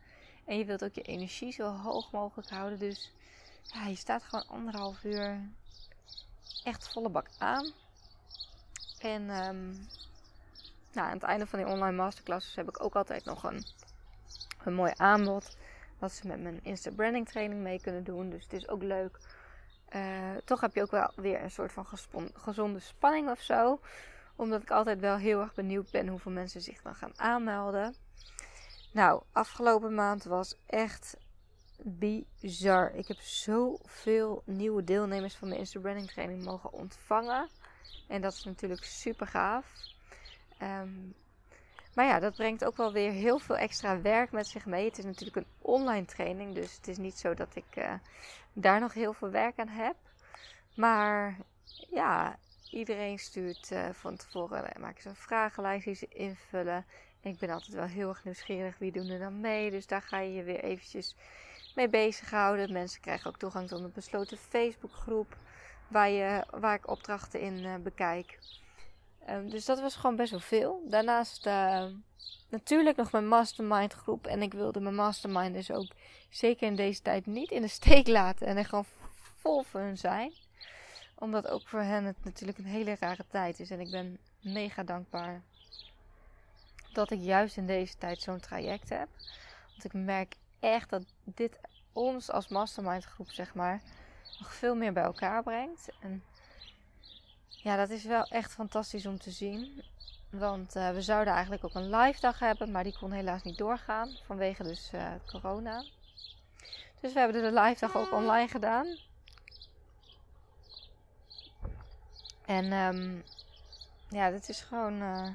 En 0.45 0.57
je 0.57 0.65
wilt 0.65 0.83
ook 0.83 0.93
je 0.93 1.01
energie 1.01 1.51
zo 1.51 1.71
hoog 1.71 2.11
mogelijk 2.11 2.49
houden. 2.49 2.79
Dus 2.79 3.11
ja, 3.63 3.87
je 3.87 3.95
staat 3.95 4.23
gewoon 4.23 4.47
anderhalf 4.47 5.03
uur 5.03 5.49
echt 6.63 6.87
volle 6.91 7.09
bak 7.09 7.27
aan. 7.37 7.71
En 8.99 9.21
um, 9.21 9.87
nou, 10.93 11.07
aan 11.07 11.13
het 11.13 11.23
einde 11.23 11.47
van 11.47 11.59
die 11.59 11.67
online 11.67 11.97
masterclasses 11.97 12.55
heb 12.55 12.67
ik 12.67 12.83
ook 12.83 12.95
altijd 12.95 13.25
nog 13.25 13.43
een, 13.43 13.63
een 14.63 14.73
mooi 14.73 14.91
aanbod. 14.95 15.57
Wat 15.99 16.11
ze 16.11 16.27
met 16.27 16.41
mijn 16.41 16.63
Insta 16.63 16.91
branding 16.91 17.27
training 17.29 17.61
mee 17.61 17.81
kunnen 17.81 18.03
doen. 18.03 18.29
Dus 18.29 18.43
het 18.43 18.53
is 18.53 18.67
ook 18.67 18.83
leuk. 18.83 19.19
Uh, 19.95 20.35
toch 20.45 20.61
heb 20.61 20.75
je 20.75 20.81
ook 20.81 20.91
wel 20.91 21.11
weer 21.15 21.43
een 21.43 21.51
soort 21.51 21.71
van 21.71 21.85
gezonde 22.33 22.79
spanning 22.79 23.29
of 23.29 23.41
zo. 23.41 23.79
Omdat 24.35 24.61
ik 24.61 24.71
altijd 24.71 24.99
wel 24.99 25.17
heel 25.17 25.41
erg 25.41 25.53
benieuwd 25.53 25.91
ben 25.91 26.07
hoeveel 26.07 26.31
mensen 26.31 26.61
zich 26.61 26.81
dan 26.81 26.95
gaan 26.95 27.19
aanmelden. 27.19 27.95
Nou, 28.93 29.23
afgelopen 29.31 29.93
maand 29.93 30.23
was 30.23 30.55
echt 30.65 31.17
bizar. 31.83 32.91
Ik 32.93 33.07
heb 33.07 33.17
zoveel 33.19 34.41
nieuwe 34.45 34.83
deelnemers 34.83 35.35
van 35.35 35.47
mijn 35.47 35.59
Insta 35.59 35.79
branding 35.79 36.11
training 36.11 36.43
mogen 36.43 36.73
ontvangen. 36.73 37.49
En 38.09 38.21
dat 38.21 38.33
is 38.33 38.43
natuurlijk 38.43 38.83
super 38.83 39.27
gaaf. 39.27 39.65
Um, 40.61 41.15
maar 41.95 42.05
ja, 42.05 42.19
dat 42.19 42.35
brengt 42.35 42.65
ook 42.65 42.77
wel 42.77 42.93
weer 42.93 43.11
heel 43.11 43.39
veel 43.39 43.57
extra 43.57 44.01
werk 44.01 44.31
met 44.31 44.47
zich 44.47 44.65
mee. 44.65 44.85
Het 44.85 44.97
is 44.97 45.05
natuurlijk 45.05 45.37
een 45.37 45.51
online 45.61 46.05
training, 46.05 46.53
dus 46.53 46.75
het 46.75 46.87
is 46.87 46.97
niet 46.97 47.17
zo 47.17 47.33
dat 47.33 47.55
ik 47.55 47.75
uh, 47.75 47.93
daar 48.53 48.79
nog 48.79 48.93
heel 48.93 49.13
veel 49.13 49.29
werk 49.29 49.59
aan 49.59 49.67
heb. 49.67 49.95
Maar 50.75 51.37
ja, 51.89 52.37
iedereen 52.71 53.19
stuurt 53.19 53.71
uh, 53.71 53.89
van 53.91 54.15
tevoren, 54.15 54.63
uh, 54.63 54.81
maken 54.81 55.01
ze 55.01 55.09
een 55.09 55.15
vragenlijst 55.15 55.85
die 55.85 55.95
ze 55.95 56.07
invullen. 56.07 56.85
En 57.21 57.31
ik 57.31 57.39
ben 57.39 57.49
altijd 57.49 57.73
wel 57.73 57.85
heel 57.85 58.09
erg 58.09 58.23
nieuwsgierig 58.23 58.77
wie 58.77 58.91
doen 58.91 59.09
er 59.09 59.19
dan 59.19 59.39
mee. 59.39 59.71
Dus 59.71 59.87
daar 59.87 60.01
ga 60.01 60.19
je 60.19 60.33
je 60.33 60.43
weer 60.43 60.63
eventjes 60.63 61.15
mee 61.75 61.89
bezighouden. 61.89 62.73
Mensen 62.73 63.01
krijgen 63.01 63.29
ook 63.29 63.37
toegang 63.37 63.67
tot 63.67 63.83
een 63.83 63.91
besloten 63.91 64.37
Facebookgroep 64.37 65.37
waar, 65.89 66.45
waar 66.59 66.75
ik 66.75 66.89
opdrachten 66.89 67.41
in 67.41 67.57
uh, 67.57 67.75
bekijk. 67.75 68.39
Um, 69.29 69.49
dus 69.49 69.65
dat 69.65 69.81
was 69.81 69.95
gewoon 69.95 70.15
best 70.15 70.31
wel 70.31 70.39
veel. 70.39 70.81
Daarnaast 70.89 71.45
uh, 71.45 71.85
natuurlijk 72.49 72.97
nog 72.97 73.11
mijn 73.11 73.27
mastermind 73.27 73.93
groep. 73.93 74.27
En 74.27 74.41
ik 74.41 74.53
wilde 74.53 74.79
mijn 74.79 74.95
mastermind 74.95 75.53
dus 75.53 75.71
ook 75.71 75.91
zeker 76.29 76.67
in 76.67 76.75
deze 76.75 77.01
tijd 77.01 77.25
niet 77.25 77.51
in 77.51 77.61
de 77.61 77.67
steek 77.67 78.07
laten. 78.07 78.47
En 78.47 78.57
er 78.57 78.65
gewoon 78.65 78.85
vol 79.41 79.65
hun 79.71 79.97
zijn. 79.97 80.33
Omdat 81.15 81.47
ook 81.47 81.67
voor 81.67 81.81
hen 81.81 82.05
het 82.05 82.23
natuurlijk 82.23 82.57
een 82.57 82.65
hele 82.65 82.95
rare 82.99 83.25
tijd 83.27 83.59
is. 83.59 83.69
En 83.69 83.79
ik 83.79 83.91
ben 83.91 84.17
mega 84.41 84.83
dankbaar 84.83 85.41
dat 86.93 87.11
ik 87.11 87.19
juist 87.19 87.57
in 87.57 87.67
deze 87.67 87.97
tijd 87.97 88.21
zo'n 88.21 88.39
traject 88.39 88.89
heb. 88.89 89.07
Want 89.69 89.83
ik 89.83 89.93
merk 89.93 90.35
echt 90.59 90.89
dat 90.89 91.03
dit 91.23 91.59
ons 91.93 92.31
als 92.31 92.47
mastermind 92.47 93.03
groep, 93.03 93.31
zeg 93.31 93.53
maar, 93.53 93.81
nog 94.39 94.53
veel 94.53 94.75
meer 94.75 94.93
bij 94.93 95.03
elkaar 95.03 95.43
brengt. 95.43 95.89
En 95.99 96.23
ja, 97.47 97.75
dat 97.75 97.89
is 97.89 98.03
wel 98.03 98.23
echt 98.23 98.51
fantastisch 98.51 99.05
om 99.05 99.19
te 99.19 99.31
zien. 99.31 99.83
Want 100.29 100.75
uh, 100.75 100.89
we 100.89 101.01
zouden 101.01 101.33
eigenlijk 101.33 101.63
ook 101.63 101.75
een 101.75 101.95
live 101.95 102.19
dag 102.19 102.39
hebben, 102.39 102.71
maar 102.71 102.83
die 102.83 102.97
kon 102.97 103.11
helaas 103.11 103.43
niet 103.43 103.57
doorgaan 103.57 104.17
vanwege 104.25 104.63
dus 104.63 104.91
uh, 104.93 105.11
corona. 105.27 105.83
Dus 106.99 107.13
we 107.13 107.19
hebben 107.19 107.41
de 107.41 107.61
live 107.61 107.79
dag 107.79 107.95
ook 107.95 108.11
online 108.11 108.47
gedaan. 108.47 108.97
En 112.45 112.71
um, 112.71 113.23
ja, 114.09 114.29
dit 114.29 114.49
is 114.49 114.61
gewoon 114.61 115.01
uh, 115.01 115.27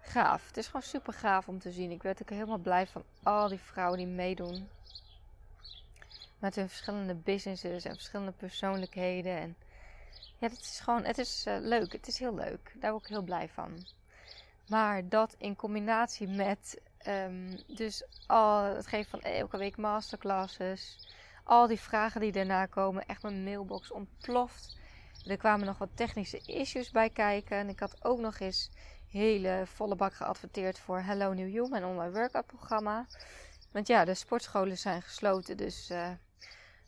gaaf. 0.00 0.46
Het 0.46 0.56
is 0.56 0.66
gewoon 0.66 0.82
super 0.82 1.12
gaaf 1.12 1.48
om 1.48 1.58
te 1.58 1.72
zien. 1.72 1.90
Ik 1.90 2.02
werd 2.02 2.22
ook 2.22 2.30
helemaal 2.30 2.58
blij 2.58 2.86
van 2.86 3.04
al 3.22 3.48
die 3.48 3.58
vrouwen 3.58 3.98
die 3.98 4.06
meedoen. 4.06 4.68
Met 6.44 6.54
hun 6.54 6.68
verschillende 6.68 7.14
businesses 7.14 7.84
en 7.84 7.94
verschillende 7.94 8.32
persoonlijkheden. 8.32 9.38
En 9.38 9.56
ja, 10.38 10.48
het 10.48 10.60
is 10.60 10.80
gewoon, 10.80 11.04
het 11.04 11.18
is 11.18 11.44
uh, 11.48 11.56
leuk. 11.60 11.92
Het 11.92 12.06
is 12.06 12.18
heel 12.18 12.34
leuk. 12.34 12.72
Daar 12.80 12.90
word 12.90 13.02
ik 13.02 13.10
heel 13.10 13.22
blij 13.22 13.48
van. 13.48 13.86
Maar 14.68 15.08
dat 15.08 15.34
in 15.38 15.56
combinatie 15.56 16.28
met 16.28 16.80
um, 17.06 17.58
dus 17.66 18.04
al 18.26 18.62
het 18.62 18.86
geven 18.86 19.10
van 19.10 19.20
elke 19.20 19.56
week 19.56 19.76
masterclasses. 19.76 21.08
Al 21.44 21.66
die 21.66 21.80
vragen 21.80 22.20
die 22.20 22.32
daarna 22.32 22.66
komen. 22.66 23.06
Echt 23.06 23.22
mijn 23.22 23.44
mailbox 23.44 23.90
ontploft. 23.90 24.76
Er 25.26 25.36
kwamen 25.36 25.66
nog 25.66 25.78
wat 25.78 25.96
technische 25.96 26.40
issues 26.46 26.90
bij 26.90 27.10
kijken. 27.10 27.56
En 27.56 27.68
ik 27.68 27.80
had 27.80 28.04
ook 28.04 28.18
nog 28.18 28.38
eens 28.38 28.70
hele 29.08 29.62
volle 29.66 29.96
bak 29.96 30.14
geadverteerd 30.14 30.78
voor 30.78 31.00
Hello 31.00 31.32
New 31.32 31.52
You, 31.52 31.68
mijn 31.68 31.84
online 31.84 32.12
workout 32.12 32.46
programma. 32.46 33.06
Want 33.72 33.86
ja, 33.86 34.04
de 34.04 34.14
sportscholen 34.14 34.78
zijn 34.78 35.02
gesloten. 35.02 35.56
Dus 35.56 35.90
uh, 35.90 36.10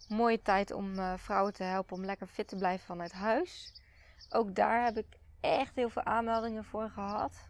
mooie 0.09 0.43
tijd 0.43 0.71
om 0.71 0.99
uh, 0.99 1.13
vrouwen 1.17 1.53
te 1.53 1.63
helpen 1.63 1.97
om 1.97 2.05
lekker 2.05 2.27
fit 2.27 2.49
te 2.49 2.57
blijven 2.57 2.87
vanuit 2.87 3.13
huis. 3.13 3.73
Ook 4.31 4.55
daar 4.55 4.85
heb 4.85 4.97
ik 4.97 5.07
echt 5.41 5.75
heel 5.75 5.89
veel 5.89 6.05
aanmeldingen 6.05 6.65
voor 6.65 6.91
gehad. 6.91 7.49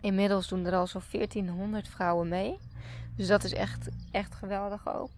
Inmiddels 0.00 0.48
doen 0.48 0.66
er 0.66 0.74
al 0.74 0.86
zo'n 0.86 1.02
1400 1.10 1.88
vrouwen 1.88 2.28
mee. 2.28 2.58
Dus 3.16 3.26
dat 3.26 3.44
is 3.44 3.52
echt, 3.52 3.88
echt 4.10 4.34
geweldig 4.34 4.88
ook. 4.88 5.10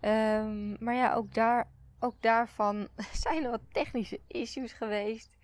Um, 0.00 0.76
maar 0.84 0.94
ja, 0.94 1.14
ook, 1.14 1.34
daar, 1.34 1.68
ook 1.98 2.14
daarvan 2.20 2.88
zijn 3.24 3.44
er 3.44 3.50
wat 3.50 3.72
technische 3.72 4.20
issues 4.26 4.72
geweest. 4.72 5.36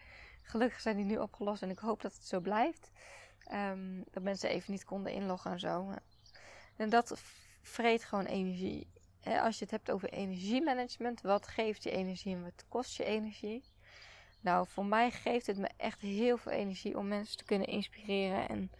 Gelukkig 0.42 0.80
zijn 0.80 0.96
die 0.96 1.04
nu 1.04 1.16
opgelost 1.18 1.62
en 1.62 1.70
ik 1.70 1.78
hoop 1.78 2.02
dat 2.02 2.14
het 2.14 2.26
zo 2.26 2.40
blijft. 2.40 2.90
Um, 3.52 4.04
dat 4.10 4.22
mensen 4.22 4.50
even 4.50 4.72
niet 4.72 4.84
konden 4.84 5.12
inloggen 5.12 5.50
en 5.50 5.60
zo. 5.60 5.94
En 6.76 6.88
dat 6.88 7.20
vreet 7.62 8.04
gewoon 8.04 8.24
energie. 8.24 8.86
Als 9.36 9.58
je 9.58 9.64
het 9.64 9.70
hebt 9.70 9.90
over 9.90 10.08
energiemanagement, 10.08 11.20
wat 11.20 11.46
geeft 11.46 11.82
je 11.82 11.90
energie 11.90 12.34
en 12.34 12.42
wat 12.42 12.64
kost 12.68 12.96
je 12.96 13.04
energie? 13.04 13.64
Nou, 14.40 14.66
voor 14.68 14.84
mij 14.86 15.10
geeft 15.10 15.46
het 15.46 15.58
me 15.58 15.70
echt 15.76 16.00
heel 16.00 16.36
veel 16.36 16.52
energie 16.52 16.98
om 16.98 17.08
mensen 17.08 17.36
te 17.36 17.44
kunnen 17.44 17.68
inspireren 17.68 18.48
en 18.48 18.70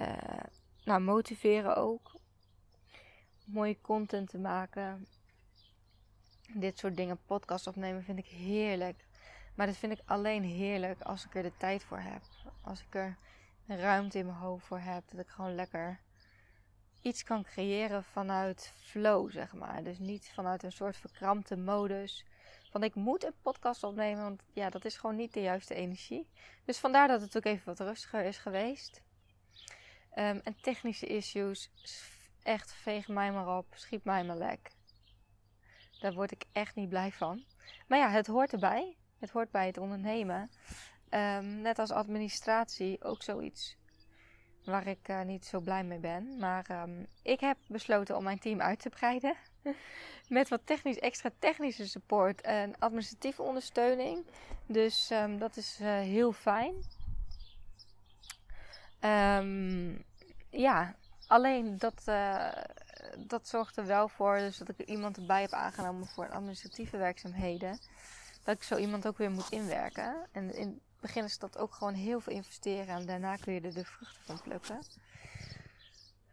uh, 0.00 0.42
nou, 0.84 1.00
motiveren 1.00 1.76
ook. 1.76 2.12
Mooie 3.44 3.80
content 3.80 4.28
te 4.28 4.38
maken. 4.38 5.06
Dit 6.54 6.78
soort 6.78 6.96
dingen, 6.96 7.18
podcast 7.26 7.66
opnemen, 7.66 8.04
vind 8.04 8.18
ik 8.18 8.26
heerlijk. 8.26 9.06
Maar 9.54 9.66
dat 9.66 9.76
vind 9.76 9.92
ik 9.92 10.00
alleen 10.04 10.42
heerlijk 10.42 11.00
als 11.00 11.24
ik 11.24 11.34
er 11.34 11.42
de 11.42 11.56
tijd 11.56 11.84
voor 11.84 11.98
heb. 11.98 12.22
Als 12.62 12.80
ik 12.80 12.94
er 12.94 13.16
ruimte 13.66 14.18
in 14.18 14.26
mijn 14.26 14.38
hoofd 14.38 14.66
voor 14.66 14.78
heb. 14.78 15.02
Dat 15.10 15.20
ik 15.20 15.28
gewoon 15.28 15.54
lekker 15.54 16.00
iets 17.04 17.22
kan 17.22 17.42
creëren 17.42 18.04
vanuit 18.04 18.72
flow, 18.76 19.30
zeg 19.30 19.52
maar. 19.52 19.82
Dus 19.82 19.98
niet 19.98 20.30
vanuit 20.34 20.62
een 20.62 20.72
soort 20.72 20.96
verkrampte 20.96 21.56
modus. 21.56 22.24
Van 22.70 22.82
ik 22.82 22.94
moet 22.94 23.24
een 23.24 23.34
podcast 23.42 23.82
opnemen, 23.82 24.22
want 24.22 24.42
ja, 24.52 24.70
dat 24.70 24.84
is 24.84 24.96
gewoon 24.96 25.16
niet 25.16 25.32
de 25.32 25.40
juiste 25.40 25.74
energie. 25.74 26.28
Dus 26.64 26.78
vandaar 26.78 27.08
dat 27.08 27.20
het 27.20 27.36
ook 27.36 27.44
even 27.44 27.64
wat 27.64 27.80
rustiger 27.80 28.24
is 28.24 28.38
geweest. 28.38 29.02
Um, 30.14 30.40
en 30.44 30.56
technische 30.60 31.06
issues, 31.06 31.70
echt 32.42 32.72
veeg 32.72 33.08
mij 33.08 33.32
maar 33.32 33.56
op, 33.56 33.66
schiet 33.74 34.04
mij 34.04 34.24
maar 34.24 34.36
lek. 34.36 34.70
Daar 36.00 36.14
word 36.14 36.32
ik 36.32 36.44
echt 36.52 36.74
niet 36.74 36.88
blij 36.88 37.12
van. 37.12 37.44
Maar 37.86 37.98
ja, 37.98 38.10
het 38.10 38.26
hoort 38.26 38.52
erbij. 38.52 38.96
Het 39.18 39.30
hoort 39.30 39.50
bij 39.50 39.66
het 39.66 39.78
ondernemen. 39.78 40.50
Um, 41.10 41.60
net 41.60 41.78
als 41.78 41.90
administratie 41.90 43.04
ook 43.04 43.22
zoiets 43.22 43.76
waar 44.64 44.86
ik 44.86 45.08
uh, 45.08 45.22
niet 45.22 45.44
zo 45.44 45.60
blij 45.60 45.84
mee 45.84 45.98
ben. 45.98 46.38
Maar 46.38 46.82
um, 46.82 47.06
ik 47.22 47.40
heb 47.40 47.56
besloten 47.66 48.16
om 48.16 48.22
mijn 48.22 48.38
team 48.38 48.60
uit 48.60 48.78
te 48.78 48.88
breiden. 48.88 49.36
Met 50.28 50.48
wat 50.48 50.60
technisch, 50.64 50.98
extra 50.98 51.30
technische 51.38 51.88
support 51.88 52.40
en 52.40 52.78
administratieve 52.78 53.42
ondersteuning. 53.42 54.26
Dus 54.66 55.10
um, 55.10 55.38
dat 55.38 55.56
is 55.56 55.78
uh, 55.80 55.88
heel 55.88 56.32
fijn. 56.32 56.74
ja, 60.50 60.94
alleen 61.26 61.78
dat, 61.78 62.02
uh, 62.08 62.52
dat 63.18 63.48
zorgt 63.48 63.76
er 63.76 63.86
wel 63.86 64.08
voor 64.08 64.38
dus 64.38 64.58
dat 64.58 64.68
ik 64.68 64.80
iemand 64.80 65.16
erbij 65.16 65.40
heb 65.40 65.52
aangenomen 65.52 66.06
voor 66.06 66.30
administratieve 66.30 66.96
werkzaamheden 66.96 67.78
dat 68.44 68.54
ik 68.54 68.62
zo 68.62 68.76
iemand 68.76 69.06
ook 69.06 69.18
weer 69.18 69.30
moet 69.30 69.50
inwerken. 69.50 70.26
En 70.32 70.54
in 70.54 70.80
begin 71.06 71.24
is 71.24 71.38
dat 71.38 71.58
ook 71.58 71.74
gewoon 71.74 71.94
heel 71.94 72.20
veel 72.20 72.32
investeren 72.32 72.94
en 72.94 73.06
daarna 73.06 73.36
kun 73.36 73.52
je 73.52 73.60
er 73.60 73.74
de 73.74 73.84
vruchten 73.84 74.22
van 74.24 74.40
plukken. 74.42 74.78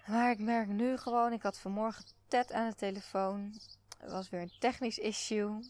Maar 0.08 0.32
ik 0.32 0.40
merk 0.40 0.68
nu 0.68 0.98
gewoon, 0.98 1.34
ik 1.34 1.42
had 1.42 1.60
vanmorgen 1.60 2.06
Ted 2.28 2.52
aan 2.52 2.70
de 2.70 2.76
telefoon. 2.76 3.60
Er 4.00 4.12
was 4.12 4.30
weer 4.30 4.42
een 4.42 4.58
technisch 4.60 4.98
issue. 4.98 5.70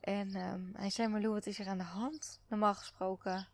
En 0.00 0.36
um, 0.36 0.72
hij 0.76 0.90
zei, 0.90 1.08
Marlou, 1.08 1.32
wat 1.32 1.46
is 1.46 1.58
er 1.58 1.66
aan 1.66 1.78
de 1.78 1.84
hand? 1.84 2.40
Normaal 2.48 2.74
gesproken 2.74 3.48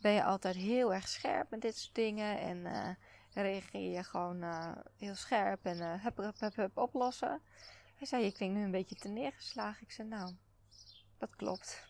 ben 0.00 0.12
je 0.12 0.24
altijd 0.24 0.56
heel 0.56 0.94
erg 0.94 1.08
scherp 1.08 1.50
met 1.50 1.60
dit 1.60 1.76
soort 1.76 1.94
dingen. 1.94 2.40
En 2.40 2.56
uh, 2.56 2.88
reageer 3.32 3.92
je 3.92 4.04
gewoon 4.04 4.42
uh, 4.42 4.72
heel 4.96 5.14
scherp 5.14 5.64
en 5.64 5.76
uh, 5.76 6.02
hup, 6.02 6.16
hup, 6.16 6.40
hup, 6.40 6.56
hup, 6.56 6.76
oplossen. 6.78 7.40
Hij 7.96 8.06
zei, 8.06 8.24
je 8.24 8.32
klinkt 8.32 8.56
nu 8.56 8.64
een 8.64 8.70
beetje 8.70 8.96
te 8.96 9.08
neergeslagen. 9.08 9.82
Ik 9.82 9.92
zei, 9.92 10.08
nou, 10.08 10.34
dat 11.18 11.36
klopt. 11.36 11.88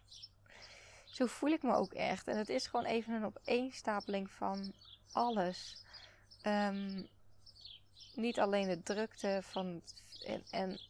Zo 1.11 1.27
voel 1.27 1.51
ik 1.51 1.63
me 1.63 1.75
ook 1.75 1.93
echt. 1.93 2.27
En 2.27 2.39
het 2.39 2.49
is 2.49 2.67
gewoon 2.67 2.85
even 2.85 3.15
een 3.15 3.25
opeenstapeling 3.25 4.31
van 4.31 4.73
alles. 5.13 5.83
Um, 6.47 7.09
niet 8.15 8.41
alleen 8.41 8.69
de 8.69 8.83
drukte 8.83 9.39
van. 9.43 9.83
En, 10.51 10.81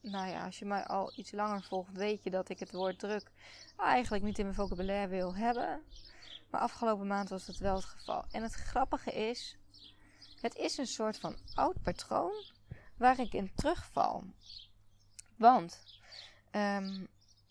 nou 0.00 0.28
ja, 0.28 0.44
als 0.44 0.58
je 0.58 0.64
mij 0.64 0.86
al 0.86 1.12
iets 1.16 1.32
langer 1.32 1.62
volgt, 1.62 1.92
weet 1.92 2.22
je 2.22 2.30
dat 2.30 2.48
ik 2.48 2.58
het 2.58 2.72
woord 2.72 2.98
druk 2.98 3.30
eigenlijk 3.76 4.24
niet 4.24 4.38
in 4.38 4.44
mijn 4.44 4.56
vocabulaire 4.56 5.08
wil 5.08 5.34
hebben. 5.34 5.82
Maar 6.50 6.60
afgelopen 6.60 7.06
maand 7.06 7.28
was 7.28 7.46
dat 7.46 7.56
wel 7.56 7.74
het 7.74 7.84
geval. 7.84 8.24
En 8.30 8.42
het 8.42 8.52
grappige 8.52 9.12
is, 9.12 9.56
het 10.40 10.54
is 10.54 10.78
een 10.78 10.86
soort 10.86 11.18
van 11.18 11.36
oud 11.54 11.82
patroon 11.82 12.44
waar 12.96 13.18
ik 13.18 13.32
in 13.32 13.52
terugval. 13.54 14.24
Want 15.36 15.84
um, 16.52 17.08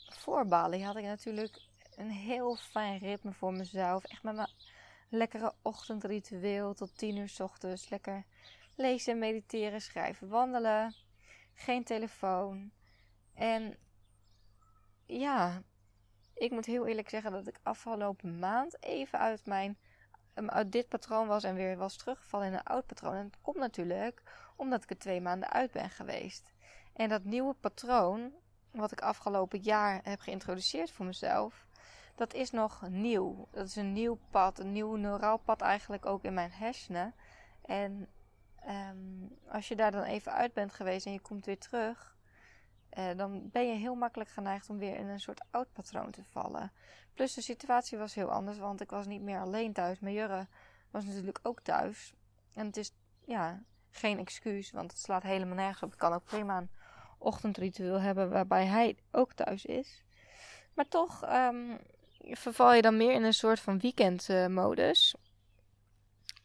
voor 0.10 0.46
Bali 0.46 0.84
had 0.84 0.96
ik 0.96 1.04
natuurlijk 1.04 1.62
een 2.00 2.12
heel 2.12 2.56
fijn 2.56 2.98
ritme 2.98 3.34
voor 3.34 3.54
mezelf. 3.54 4.04
Echt 4.04 4.24
met 4.24 4.36
mijn 4.36 4.52
lekkere 5.10 5.54
ochtendritueel 5.62 6.74
tot 6.74 6.98
10 6.98 7.18
uur 7.18 7.30
s 7.30 7.40
ochtends. 7.40 7.90
Lekker 7.90 8.26
lezen, 8.76 9.20
mediteren, 9.20 9.82
schrijven, 9.82 10.28
wandelen. 10.30 10.96
Geen 11.54 11.84
telefoon. 11.84 12.72
En 13.34 13.78
ja, 15.06 15.62
ik 16.34 16.52
moet 16.52 16.66
heel 16.66 16.88
eerlijk 16.88 17.10
zeggen 17.10 17.32
dat 17.32 17.48
ik 17.48 17.60
afgelopen 17.64 18.40
maand 18.40 18.84
even 18.84 19.20
uit 19.20 19.46
mijn 19.46 19.78
uit 20.34 20.72
dit 20.72 20.88
patroon 20.88 21.28
was 21.28 21.44
en 21.44 21.56
weer 21.56 21.78
was 21.78 21.98
teruggevallen 21.98 22.48
in 22.48 22.54
een 22.54 22.64
oud 22.64 22.86
patroon. 22.86 23.16
En 23.16 23.30
dat 23.30 23.42
komt 23.42 23.58
natuurlijk 23.58 24.24
omdat 24.56 24.84
ik 24.84 24.90
er 24.90 24.98
twee 24.98 25.22
maanden 25.22 25.52
uit 25.52 25.72
ben 25.72 25.90
geweest. 25.90 26.54
En 26.94 27.10
dat 27.10 27.24
nieuwe 27.24 27.54
patroon 27.54 28.34
wat 28.72 28.92
ik 28.92 29.02
afgelopen 29.02 29.60
jaar 29.60 30.00
heb 30.04 30.20
geïntroduceerd 30.20 30.92
voor 30.92 31.06
mezelf, 31.06 31.68
dat 32.20 32.34
is 32.34 32.52
nog 32.52 32.88
nieuw. 32.90 33.48
Dat 33.52 33.66
is 33.66 33.76
een 33.76 33.94
nieuw 33.94 34.20
pad, 34.30 34.60
een 34.60 34.72
nieuw 34.72 34.96
neuraal 34.96 35.38
pad 35.38 35.62
eigenlijk 35.62 36.06
ook 36.06 36.24
in 36.24 36.34
mijn 36.34 36.52
hersenen. 36.52 37.14
En 37.62 38.08
ehm, 38.56 38.98
als 39.48 39.68
je 39.68 39.76
daar 39.76 39.92
dan 39.92 40.04
even 40.04 40.32
uit 40.34 40.54
bent 40.54 40.74
geweest 40.74 41.06
en 41.06 41.12
je 41.12 41.20
komt 41.20 41.46
weer 41.46 41.58
terug, 41.58 42.18
uh, 42.98 43.18
dan 43.18 43.50
ben 43.52 43.68
je 43.68 43.74
heel 43.74 43.96
makkelijk 43.96 44.30
geneigd 44.30 44.70
om 44.70 44.78
weer 44.78 44.96
in 44.96 45.08
een 45.08 45.20
soort 45.20 45.46
oud 45.52 45.74
patroon 45.74 46.12
te 46.12 46.24
vallen. 46.24 46.72
Plus 47.14 47.34
de 47.34 47.42
situatie 47.42 47.98
was 47.98 48.14
heel 48.14 48.32
anders, 48.32 48.58
want 48.58 48.82
ik 48.82 48.90
was 48.90 49.06
niet 49.06 49.22
meer 49.22 49.40
alleen 49.40 49.74
thuis. 49.74 50.00
Mijn 50.00 50.16
Jurre 50.16 50.48
was 50.92 51.06
natuurlijk 51.06 51.40
ook 51.44 51.60
thuis. 51.62 52.14
En 52.54 52.66
het 52.66 52.78
is 52.78 52.92
ja, 53.26 53.64
geen 53.90 54.20
excuus, 54.20 54.72
want 54.72 54.92
het 54.92 55.00
slaat 55.00 55.24
helemaal 55.24 55.56
nergens 55.56 55.84
op. 55.84 55.92
Ik 55.92 56.00
kan 56.00 56.14
ook 56.14 56.24
prima 56.24 56.58
een 56.58 56.72
ochtendritueel 57.18 58.00
hebben 58.00 58.30
waarbij 58.30 58.66
hij 58.66 58.98
ook 59.12 59.34
thuis 59.34 59.66
is. 59.66 60.04
Maar 60.74 60.88
toch 60.88 61.34
um, 61.34 61.80
verval 62.22 62.74
je 62.74 62.82
dan 62.82 62.98
meer 62.98 63.14
in 63.14 63.24
een 63.24 63.34
soort 63.34 63.60
van 63.60 63.80
weekendmodus. 63.80 65.16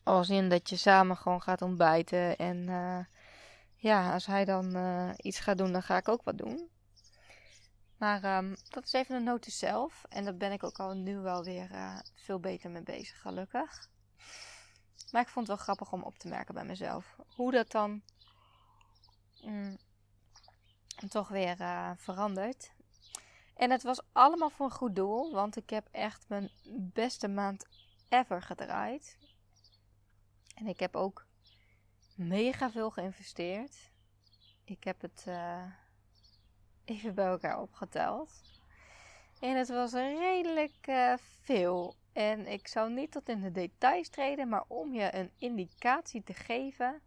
Als 0.03 0.29
in 0.29 0.49
dat 0.49 0.69
je 0.69 0.77
samen 0.77 1.17
gewoon 1.17 1.43
gaat 1.43 1.63
ontbijten. 1.63 2.37
En 2.37 2.57
uh, 2.69 2.99
ja, 3.77 4.13
als 4.13 4.27
hij 4.27 4.45
dan 4.45 4.77
uh, 4.77 5.11
iets 5.17 5.39
gaat 5.39 5.59
doen, 5.59 5.73
dan 5.73 5.83
ga 5.83 5.97
ik 5.97 6.09
ook 6.09 6.23
wat 6.23 6.39
doen. 6.39 6.69
Maar 7.97 8.37
um, 8.37 8.57
dat 8.69 8.85
is 8.85 8.93
even 8.93 9.17
een 9.17 9.25
notice 9.25 9.57
zelf. 9.57 10.05
En 10.09 10.25
daar 10.25 10.37
ben 10.37 10.53
ik 10.53 10.63
ook 10.63 10.79
al 10.79 10.95
nu 10.95 11.19
wel 11.19 11.45
weer 11.45 11.71
uh, 11.71 11.99
veel 12.15 12.41
beter 12.41 12.71
mee 12.71 12.83
bezig, 12.83 13.21
gelukkig. 13.21 13.89
Maar 15.11 15.23
ik 15.23 15.29
vond 15.29 15.47
het 15.47 15.57
wel 15.57 15.65
grappig 15.65 15.93
om 15.93 16.03
op 16.03 16.19
te 16.19 16.29
merken 16.29 16.55
bij 16.55 16.65
mezelf. 16.65 17.17
Hoe 17.35 17.53
dat 17.53 17.71
dan 17.71 18.03
mm, 19.43 19.79
toch 21.09 21.29
weer 21.29 21.57
verandert. 21.97 22.73
En 23.55 23.71
het 23.71 23.83
was 23.83 24.01
allemaal 24.13 24.51
voor 24.51 24.67
een 24.67 24.73
goed 24.73 24.97
doel. 24.97 25.33
Want 25.33 25.57
ik 25.57 25.71
heb 25.71 25.89
echt 25.91 26.29
mijn 26.29 26.51
beste 26.93 27.29
maand 27.29 27.67
ever 28.09 28.43
gedraaid. 28.43 29.19
En 30.55 30.67
ik 30.67 30.81
heb 30.81 30.97
ook 30.97 31.27
mega 32.17 32.71
veel 32.71 32.91
geïnvesteerd. 32.91 33.93
Ik 34.65 34.85
heb 34.85 35.01
het 35.01 35.25
uh, 35.29 35.65
even 36.85 37.15
bij 37.15 37.27
elkaar 37.27 37.61
opgeteld. 37.61 38.31
En 39.41 39.57
het 39.57 39.69
was 39.69 39.93
redelijk 39.93 40.87
uh, 40.89 41.15
veel. 41.43 41.97
En 42.13 42.47
ik 42.47 42.69
zou 42.69 42.93
niet 42.93 43.11
tot 43.11 43.29
in 43.29 43.41
de 43.41 43.53
details 43.53 44.09
treden, 44.09 44.49
maar 44.49 44.65
om 44.69 44.95
je 44.95 45.15
een 45.15 45.31
indicatie 45.39 46.23
te 46.23 46.35
geven. 46.35 47.03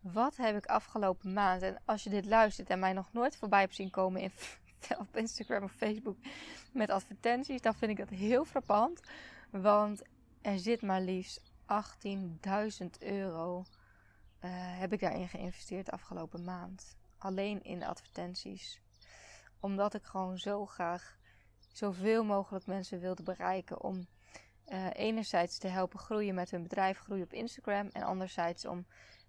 Wat 0.00 0.36
heb 0.36 0.56
ik 0.56 0.66
afgelopen 0.66 1.32
maand? 1.32 1.62
En 1.62 1.82
als 1.84 2.04
je 2.04 2.10
dit 2.10 2.26
luistert 2.26 2.70
en 2.70 2.78
mij 2.78 2.92
nog 2.92 3.12
nooit 3.12 3.36
voorbij 3.36 3.60
hebt 3.60 3.74
zien 3.74 3.90
komen 3.90 4.20
in, 4.20 4.32
op 4.98 5.16
Instagram 5.16 5.62
of 5.62 5.72
Facebook 5.72 6.16
met 6.72 6.90
advertenties, 6.90 7.60
dan 7.60 7.74
vind 7.74 7.90
ik 7.90 7.96
dat 7.96 8.08
heel 8.08 8.44
frappant. 8.44 9.00
Want 9.50 10.02
er 10.42 10.58
zit 10.58 10.82
maar 10.82 11.00
liefst 11.00 11.42
18.000 12.80 12.86
euro 12.98 13.64
uh, 14.44 14.50
heb 14.54 14.92
ik 14.92 15.00
daarin 15.00 15.28
geïnvesteerd 15.28 15.90
afgelopen 15.90 16.44
maand. 16.44 16.96
Alleen 17.18 17.62
in 17.62 17.78
de 17.78 17.86
advertenties. 17.86 18.80
Omdat 19.60 19.94
ik 19.94 20.04
gewoon 20.04 20.38
zo 20.38 20.66
graag 20.66 21.18
zoveel 21.72 22.24
mogelijk 22.24 22.66
mensen 22.66 23.00
wilde 23.00 23.22
bereiken 23.22 23.82
om 23.82 24.06
uh, 24.68 24.86
enerzijds 24.92 25.58
te 25.58 25.68
helpen 25.68 25.98
groeien 25.98 26.34
met 26.34 26.50
hun 26.50 26.62
bedrijf, 26.62 26.98
groeien 26.98 27.24
op 27.24 27.32
Instagram. 27.32 27.88
En 27.92 28.02
anderzijds 28.02 28.64
om 28.64 28.86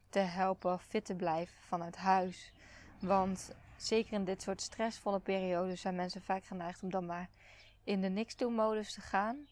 te 0.09 0.19
helpen 0.19 0.79
fit 0.79 1.05
te 1.05 1.15
blijven 1.15 1.55
vanuit 1.61 1.95
huis. 1.95 2.51
Want 2.99 3.51
zeker 3.85 4.13
in 4.13 4.25
dit 4.25 4.41
soort 4.41 4.61
stressvolle 4.61 5.19
periodes 5.19 5.81
zijn 5.81 5.95
mensen 5.95 6.21
vaak 6.21 6.45
geneigd 6.45 6.83
om 6.83 6.89
dan 6.89 7.05
maar 7.05 7.29
in 7.83 8.01
de 8.01 8.09
niks 8.09 8.35
doen 8.35 8.53
modus 8.53 8.93
te 8.93 9.01
gaan. 9.01 9.47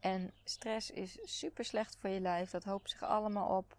En 0.00 0.32
stress 0.44 0.90
is 0.90 1.18
super 1.22 1.64
slecht 1.64 1.96
voor 2.00 2.10
je 2.10 2.20
lijf. 2.20 2.50
Dat 2.50 2.64
hoopt 2.64 2.90
zich 2.90 3.02
allemaal 3.02 3.56
op. 3.56 3.76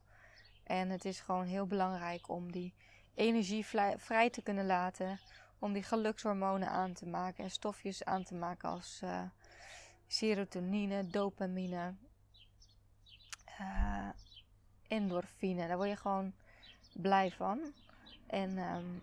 En 0.64 0.90
het 0.90 1.06
is 1.06 1.20
gewoon 1.20 1.46
heel 1.46 1.68
belangrijk 1.68 2.30
om 2.30 2.52
die 2.52 2.74
energie 3.14 3.66
vrij 3.98 4.30
te 4.30 4.42
kunnen 4.42 4.66
laten. 4.66 5.20
Om 5.60 5.74
die 5.74 5.84
gelukshormonen 5.84 6.70
aan 6.70 6.94
te 6.94 7.08
maken 7.08 7.44
en 7.44 7.52
stofjes 7.52 8.04
aan 8.04 8.24
te 8.24 8.36
maken 8.36 8.70
als 8.70 9.02
uh, 9.04 9.22
serotonine, 10.08 11.08
dopamine, 11.08 11.94
uh, 13.60 14.10
endorfine. 14.88 15.68
Daar 15.68 15.78
word 15.78 15.90
je 15.90 15.96
gewoon 15.96 16.34
blij 16.94 17.32
van. 17.32 17.74
En 18.28 18.58
um, 18.58 19.02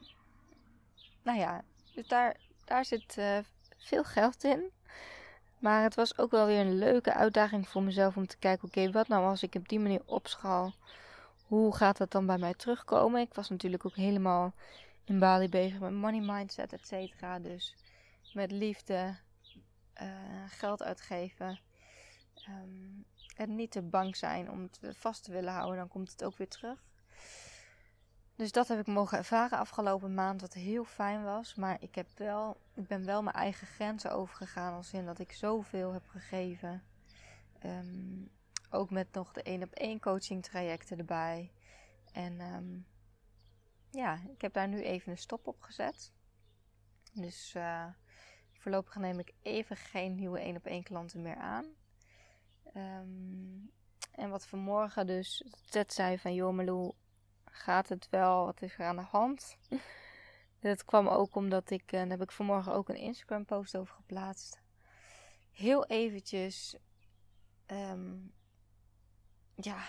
nou 1.22 1.38
ja, 1.38 1.64
dus 1.94 2.08
daar, 2.08 2.36
daar 2.64 2.84
zit 2.84 3.16
uh, 3.18 3.38
veel 3.78 4.04
geld 4.04 4.44
in. 4.44 4.70
Maar 5.58 5.82
het 5.82 5.94
was 5.94 6.18
ook 6.18 6.30
wel 6.30 6.46
weer 6.46 6.60
een 6.60 6.78
leuke 6.78 7.14
uitdaging 7.14 7.68
voor 7.68 7.82
mezelf 7.82 8.16
om 8.16 8.26
te 8.26 8.38
kijken: 8.38 8.68
oké, 8.68 8.90
wat 8.90 9.08
nou 9.08 9.24
als 9.24 9.42
ik 9.42 9.54
op 9.54 9.68
die 9.68 9.80
manier 9.80 10.02
opschaal? 10.04 10.74
Hoe 11.46 11.76
gaat 11.76 11.96
dat 11.96 12.10
dan 12.10 12.26
bij 12.26 12.38
mij 12.38 12.54
terugkomen? 12.54 13.20
Ik 13.20 13.34
was 13.34 13.48
natuurlijk 13.48 13.86
ook 13.86 13.96
helemaal 13.96 14.52
in 15.04 15.18
Bali 15.18 15.48
bezig 15.48 15.78
met 15.78 15.92
money 15.92 16.20
mindset, 16.20 16.72
et 16.72 16.86
cetera. 16.86 17.38
Dus 17.38 17.76
met 18.32 18.50
liefde, 18.50 19.16
uh, 20.02 20.08
geld 20.48 20.82
uitgeven. 20.82 21.60
Um, 22.48 23.04
en 23.36 23.54
niet 23.54 23.70
te 23.70 23.82
bang 23.82 24.16
zijn 24.16 24.50
om 24.50 24.62
het 24.80 24.96
vast 24.96 25.24
te 25.24 25.32
willen 25.32 25.52
houden, 25.52 25.76
dan 25.76 25.88
komt 25.88 26.10
het 26.10 26.24
ook 26.24 26.36
weer 26.36 26.48
terug. 26.48 26.84
Dus 28.42 28.52
dat 28.52 28.68
heb 28.68 28.78
ik 28.78 28.86
mogen 28.86 29.18
ervaren 29.18 29.58
afgelopen 29.58 30.14
maand, 30.14 30.40
wat 30.40 30.52
heel 30.52 30.84
fijn 30.84 31.24
was. 31.24 31.54
Maar 31.54 31.76
ik, 31.80 31.94
heb 31.94 32.06
wel, 32.16 32.56
ik 32.74 32.86
ben 32.86 33.04
wel 33.04 33.22
mijn 33.22 33.36
eigen 33.36 33.66
grenzen 33.66 34.12
overgegaan, 34.12 34.74
als 34.74 34.92
in 34.92 35.04
dat 35.04 35.18
ik 35.18 35.32
zoveel 35.32 35.92
heb 35.92 36.08
gegeven. 36.08 36.82
Um, 37.64 38.30
ook 38.70 38.90
met 38.90 39.12
nog 39.12 39.32
de 39.32 39.42
één 39.42 39.62
op 39.62 39.72
één 39.72 40.00
coaching 40.00 40.42
trajecten 40.42 40.98
erbij. 40.98 41.52
En 42.12 42.40
um, 42.40 42.86
ja, 43.90 44.20
ik 44.34 44.40
heb 44.40 44.52
daar 44.52 44.68
nu 44.68 44.82
even 44.82 45.12
een 45.12 45.18
stop 45.18 45.46
op 45.46 45.60
gezet. 45.60 46.12
Dus 47.12 47.54
uh, 47.56 47.86
voorlopig 48.52 48.96
neem 48.96 49.18
ik 49.18 49.32
even 49.42 49.76
geen 49.76 50.14
nieuwe 50.14 50.38
één 50.38 50.56
op 50.56 50.66
één 50.66 50.82
klanten 50.82 51.22
meer 51.22 51.36
aan. 51.36 51.66
Um, 52.76 53.70
en 54.12 54.30
wat 54.30 54.46
vanmorgen 54.46 55.06
dus 55.06 55.44
Zet 55.64 55.92
zei 55.92 56.18
van... 56.18 56.34
Joh 56.34 56.54
gaat 57.52 57.88
het 57.88 58.08
wel? 58.10 58.44
Wat 58.44 58.62
is 58.62 58.78
er 58.78 58.86
aan 58.86 58.96
de 58.96 59.02
hand? 59.02 59.56
dat 60.60 60.84
kwam 60.84 61.08
ook 61.08 61.34
omdat 61.34 61.70
ik... 61.70 61.92
En 61.92 61.98
eh, 61.98 62.08
daar 62.08 62.18
heb 62.18 62.28
ik 62.28 62.32
vanmorgen 62.32 62.72
ook 62.72 62.88
een 62.88 62.96
Instagram 62.96 63.44
post 63.44 63.76
over 63.76 63.94
geplaatst. 63.94 64.60
Heel 65.52 65.86
eventjes... 65.86 66.76
Um, 67.66 68.32
ja, 69.54 69.84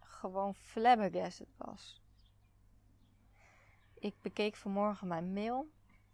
gewoon 0.00 0.54
flabbergasted 0.54 1.48
was. 1.56 2.02
Ik 3.94 4.14
bekeek 4.22 4.56
vanmorgen 4.56 5.08
mijn 5.08 5.32
mail. 5.32 5.70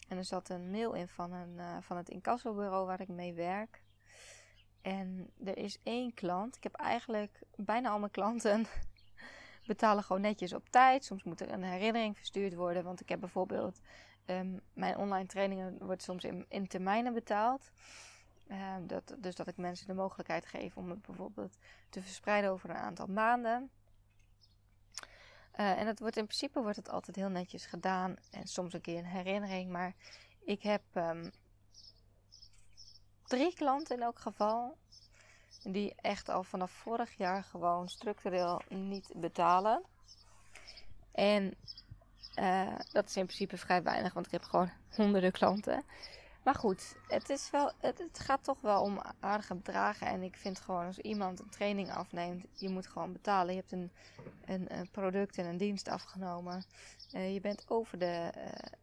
En 0.09 0.17
er 0.17 0.25
zat 0.25 0.49
een 0.49 0.71
mail 0.71 0.93
in 0.93 1.09
van, 1.09 1.33
een, 1.33 1.55
uh, 1.55 1.77
van 1.81 1.97
het 1.97 2.09
incassobureau 2.09 2.87
waar 2.87 3.01
ik 3.01 3.09
mee 3.09 3.35
werk. 3.35 3.83
En 4.83 5.31
er 5.45 5.57
is 5.57 5.79
één 5.83 6.15
klant. 6.15 6.57
Ik 6.57 6.63
heb 6.63 6.75
eigenlijk 6.75 7.43
bijna 7.57 7.91
al 7.91 7.99
mijn 7.99 8.11
klanten 8.11 8.67
betalen 9.67 10.05
gewoon 10.05 10.23
netjes 10.23 10.53
op 10.53 10.69
tijd. 10.69 11.05
Soms 11.05 11.23
moet 11.23 11.41
er 11.41 11.53
een 11.53 11.63
herinnering 11.63 12.17
verstuurd 12.17 12.55
worden. 12.55 12.85
Want 12.85 13.01
ik 13.01 13.09
heb 13.09 13.21
bijvoorbeeld 13.21 13.81
um, 14.27 14.61
mijn 14.73 14.97
online 14.97 15.27
trainingen 15.27 15.85
wordt 15.85 16.03
soms 16.03 16.25
in, 16.49 16.67
termijnen 16.67 17.13
betaald. 17.13 17.71
Uh, 18.51 18.75
dat, 18.81 19.15
dus 19.19 19.35
dat 19.35 19.49
ik 19.49 19.57
mensen 19.57 19.87
de 19.87 19.95
mogelijkheid 19.95 20.47
geef 20.47 20.77
om 20.77 20.91
het 20.91 21.03
bijvoorbeeld 21.03 21.59
te 21.89 22.03
verspreiden 22.03 22.51
over 22.51 22.71
een 22.71 22.77
aantal 22.77 23.07
maanden. 23.07 23.71
Uh, 25.57 25.81
en 25.81 25.87
het 25.87 26.01
wordt 26.01 26.17
in 26.17 26.27
principe 26.27 26.63
wordt 26.63 26.77
het 26.77 26.89
altijd 26.89 27.17
heel 27.17 27.29
netjes 27.29 27.67
gedaan. 27.67 28.17
En 28.31 28.47
soms 28.47 28.73
een 28.73 28.81
keer 28.81 28.99
een 28.99 29.05
herinnering. 29.05 29.71
Maar 29.71 29.95
ik 30.45 30.63
heb 30.63 30.83
um, 30.95 31.31
drie 33.23 33.55
klanten 33.55 33.97
in 33.97 34.03
elk 34.03 34.19
geval. 34.19 34.77
Die 35.63 35.95
echt 36.01 36.29
al 36.29 36.43
vanaf 36.43 36.71
vorig 36.71 37.17
jaar 37.17 37.45
gewoon 37.45 37.89
structureel 37.89 38.63
niet 38.69 39.13
betalen. 39.15 39.83
En 41.13 41.55
uh, 42.39 42.75
dat 42.93 43.09
is 43.09 43.17
in 43.17 43.27
principe 43.27 43.57
vrij 43.57 43.83
weinig, 43.83 44.13
want 44.13 44.27
ik 44.27 44.33
heb 44.33 44.43
gewoon 44.43 44.71
honderden 44.97 45.33
klanten. 45.33 45.85
Maar 46.45 46.55
goed, 46.55 46.97
het, 47.09 47.31
is 47.31 47.51
wel, 47.51 47.73
het, 47.79 48.03
gaat 48.13 48.45
toch 48.45 48.61
wel 48.61 48.83
om 48.83 49.01
aardige 49.21 49.55
bedragen. 49.55 50.07
En 50.07 50.23
ik 50.23 50.37
vind 50.37 50.61
gewoon 50.61 50.87
als 50.87 50.99
iemand 50.99 51.41
een 51.41 51.49
training 51.49 51.93
afneemt, 51.93 52.47
je 52.53 52.69
moet 52.69 52.87
gewoon 52.87 53.13
betalen. 53.13 53.55
Je 53.55 53.61
hebt 53.61 53.73
een, 53.73 53.91
een, 54.69 54.89
product 54.91 55.39
en 55.39 55.45
een 55.45 55.57
dienst 55.57 55.89
afgenomen. 55.89 56.65
Uh, 57.15 57.33
je 57.33 57.41
bent 57.41 57.65
over 57.71 57.99
de 57.99 58.33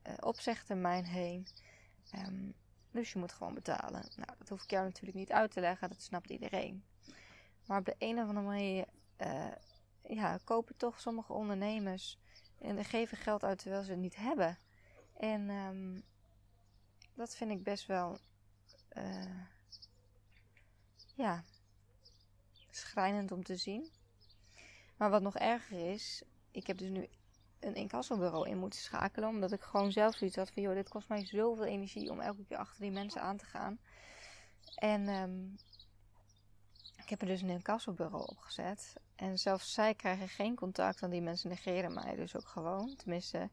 uh, 0.07 0.13
opzegtermijn 0.19 1.05
heen. 1.05 1.47
Um, 2.15 2.53
dus 2.91 3.11
je 3.11 3.19
moet 3.19 3.31
gewoon 3.31 3.53
betalen. 3.53 4.03
Nou, 4.15 4.29
dat 4.37 4.49
hoef 4.49 4.63
ik 4.63 4.69
jou 4.69 4.85
natuurlijk 4.85 5.17
niet 5.17 5.31
uit 5.31 5.51
te 5.51 5.59
leggen, 5.59 5.89
dat 5.89 6.01
snapt 6.01 6.29
iedereen. 6.29 6.83
Maar 7.65 7.79
op 7.79 7.85
de 7.85 7.95
een 7.97 8.19
of 8.19 8.27
andere 8.27 8.45
manier 8.45 8.85
uh, 9.17 9.51
ja, 10.07 10.39
kopen 10.43 10.77
toch 10.77 10.99
sommige 10.99 11.33
ondernemers 11.33 12.19
en 12.59 12.85
geven 12.85 13.17
geld 13.17 13.43
uit 13.43 13.59
terwijl 13.59 13.83
ze 13.83 13.91
het 13.91 13.99
niet 13.99 14.15
hebben. 14.15 14.57
En 15.17 15.49
um, 15.49 16.03
dat 17.13 17.35
vind 17.35 17.51
ik 17.51 17.63
best 17.63 17.85
wel. 17.85 18.19
Uh, 18.97 19.41
ja. 21.15 21.43
schrijnend 22.69 23.31
om 23.31 23.43
te 23.43 23.55
zien. 23.55 23.89
Maar 24.97 25.09
wat 25.09 25.21
nog 25.21 25.37
erger 25.37 25.91
is. 25.91 26.23
Ik 26.51 26.67
heb 26.67 26.77
dus 26.77 26.89
nu 26.89 27.07
een 27.61 27.75
incassobureau 27.75 28.49
in 28.49 28.57
moeten 28.57 28.79
schakelen. 28.79 29.29
Omdat 29.29 29.51
ik 29.51 29.61
gewoon 29.61 29.91
zelf 29.91 30.15
zoiets 30.15 30.35
had 30.35 30.51
van... 30.51 30.63
joh, 30.63 30.73
dit 30.73 30.89
kost 30.89 31.09
mij 31.09 31.25
zoveel 31.25 31.65
energie 31.65 32.11
om 32.11 32.19
elke 32.19 32.45
keer 32.45 32.57
achter 32.57 32.81
die 32.81 32.91
mensen 32.91 33.21
aan 33.21 33.37
te 33.37 33.45
gaan. 33.45 33.79
En 34.75 35.07
um, 35.07 35.57
ik 36.97 37.09
heb 37.09 37.21
er 37.21 37.27
dus 37.27 37.41
een 37.41 37.49
incassobureau 37.49 38.27
opgezet. 38.27 38.93
En 39.15 39.39
zelfs 39.39 39.73
zij 39.73 39.93
krijgen 39.95 40.27
geen 40.27 40.55
contact, 40.55 40.99
want 40.99 41.11
die 41.11 41.21
mensen 41.21 41.49
negeren 41.49 41.93
mij 41.93 42.15
dus 42.15 42.35
ook 42.35 42.47
gewoon. 42.47 42.95
Tenminste, 42.95 43.49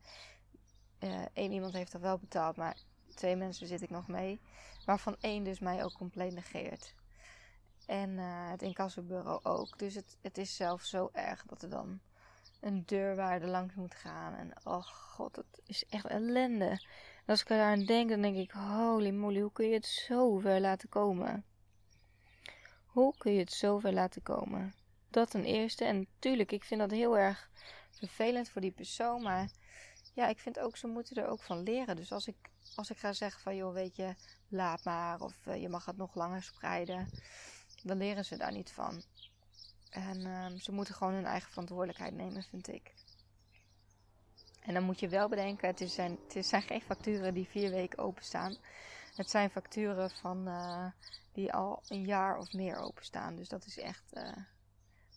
uh, 1.01 1.23
één 1.33 1.53
iemand 1.53 1.73
heeft 1.73 1.92
dat 1.92 2.01
wel 2.01 2.18
betaald, 2.18 2.57
maar 2.57 2.77
twee 3.14 3.37
mensen 3.37 3.66
zit 3.66 3.83
ik 3.83 3.90
nog 3.90 4.09
mee. 4.09 4.40
Waarvan 4.85 5.16
één 5.21 5.44
dus 5.44 5.59
mij 5.59 5.85
ook 5.85 5.92
compleet 5.92 6.35
negeert. 6.35 6.94
En 7.87 8.11
uh, 8.11 8.51
het 8.51 8.62
incassobureau 8.62 9.44
ook. 9.44 9.79
Dus 9.79 9.94
het, 9.94 10.16
het 10.21 10.38
is 10.38 10.57
zelfs 10.57 10.90
zo 10.90 11.09
erg 11.12 11.44
dat 11.47 11.62
er 11.62 11.71
dan 11.71 12.01
een 12.61 12.83
deurwaarde 12.87 13.47
langs 13.47 13.75
moet 13.75 13.94
gaan. 13.94 14.35
En 14.35 14.53
oh 14.64 14.83
god, 14.83 15.37
het 15.37 15.61
is 15.66 15.85
echt 15.88 16.07
ellende. 16.07 16.68
En 16.68 17.35
als 17.35 17.40
ik 17.40 17.51
eraan 17.51 17.85
denk, 17.85 18.11
dan 18.11 18.23
denk 18.23 18.37
ik, 18.37 18.51
holy 18.51 19.11
moly, 19.11 19.40
hoe 19.40 19.53
kun 19.53 19.68
je 19.68 19.75
het 19.75 19.87
zo 19.87 20.38
ver 20.38 20.61
laten 20.61 20.88
komen? 20.88 21.44
Hoe 22.87 23.14
kun 23.18 23.33
je 23.33 23.38
het 23.38 23.53
zo 23.53 23.79
ver 23.79 23.92
laten 23.92 24.23
komen? 24.23 24.75
Dat 25.11 25.31
ten 25.31 25.44
eerste. 25.44 25.85
En 25.85 25.99
natuurlijk, 25.99 26.53
ik 26.53 26.64
vind 26.64 26.81
dat 26.81 26.90
heel 26.90 27.18
erg 27.18 27.51
vervelend 27.90 28.49
voor 28.49 28.61
die 28.61 28.71
persoon. 28.71 29.23
Maar 29.23 29.51
ja, 30.14 30.29
ik 30.29 30.38
vind 30.38 30.59
ook, 30.59 30.77
ze 30.77 30.87
moeten 30.87 31.16
er 31.16 31.29
ook 31.29 31.42
van 31.42 31.62
leren. 31.62 31.97
Dus 31.97 32.12
als 32.12 32.27
ik, 32.27 32.37
als 32.75 32.90
ik 32.90 32.99
ga 32.99 33.12
zeggen 33.12 33.40
van, 33.40 33.57
joh, 33.57 33.73
weet 33.73 33.97
je, 33.97 34.14
laat 34.49 34.85
maar. 34.85 35.21
Of 35.21 35.47
uh, 35.47 35.61
je 35.61 35.68
mag 35.68 35.85
het 35.85 35.97
nog 35.97 36.14
langer 36.14 36.42
spreiden. 36.42 37.09
Dan 37.83 37.97
leren 37.97 38.25
ze 38.25 38.37
daar 38.37 38.53
niet 38.53 38.73
van. 38.73 39.03
En 39.90 40.27
um, 40.27 40.59
ze 40.59 40.72
moeten 40.72 40.94
gewoon 40.94 41.14
hun 41.14 41.27
eigen 41.27 41.51
verantwoordelijkheid 41.51 42.14
nemen, 42.14 42.42
vind 42.42 42.68
ik. 42.68 42.94
En 44.61 44.74
dan 44.74 44.83
moet 44.83 45.01
je 45.01 45.09
wel 45.09 45.29
bedenken, 45.29 45.68
het, 45.68 45.90
zijn, 45.90 46.18
het 46.33 46.46
zijn 46.46 46.62
geen 46.62 46.81
facturen 46.81 47.35
die 47.35 47.48
vier 47.48 47.70
weken 47.70 47.98
openstaan. 47.98 48.57
Het 49.14 49.31
zijn 49.31 49.51
facturen 49.51 50.11
van, 50.11 50.48
uh, 50.48 50.87
die 51.33 51.53
al 51.53 51.83
een 51.88 52.05
jaar 52.05 52.38
of 52.38 52.53
meer 52.53 52.77
openstaan. 52.77 53.37
Dus 53.37 53.48
dat 53.48 53.66
is 53.66 53.79
echt 53.79 54.05
uh, 54.12 54.37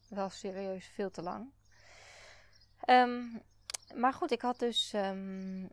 wel 0.08 0.30
serieus 0.30 0.86
veel 0.86 1.12
te 1.12 1.22
lang. 1.22 1.50
Um, 2.86 3.42
maar 3.96 4.14
goed, 4.14 4.32
ik 4.32 4.42
had 4.42 4.60
dus 4.60 4.94
um, 4.94 5.70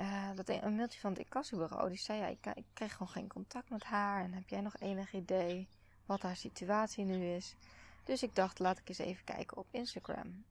uh, 0.00 0.30
dat 0.34 0.48
een 0.48 0.76
mailtje 0.76 1.00
van 1.00 1.10
het 1.10 1.20
incassobureau. 1.20 1.88
Die 1.88 1.98
zei, 1.98 2.18
ja, 2.18 2.26
ik, 2.26 2.46
ik 2.54 2.64
kreeg 2.72 2.92
gewoon 2.92 3.12
geen 3.12 3.28
contact 3.28 3.70
met 3.70 3.82
haar. 3.82 4.24
En 4.24 4.32
heb 4.32 4.48
jij 4.48 4.60
nog 4.60 4.76
enig 4.78 5.12
idee 5.12 5.68
wat 6.06 6.22
haar 6.22 6.36
situatie 6.36 7.04
nu 7.04 7.34
is? 7.34 7.56
Dus 8.04 8.22
ik 8.22 8.34
dacht, 8.34 8.58
laat 8.58 8.78
ik 8.78 8.88
eens 8.88 8.98
even 8.98 9.24
kijken 9.24 9.56
op 9.56 9.66
Instagram. 9.70 10.44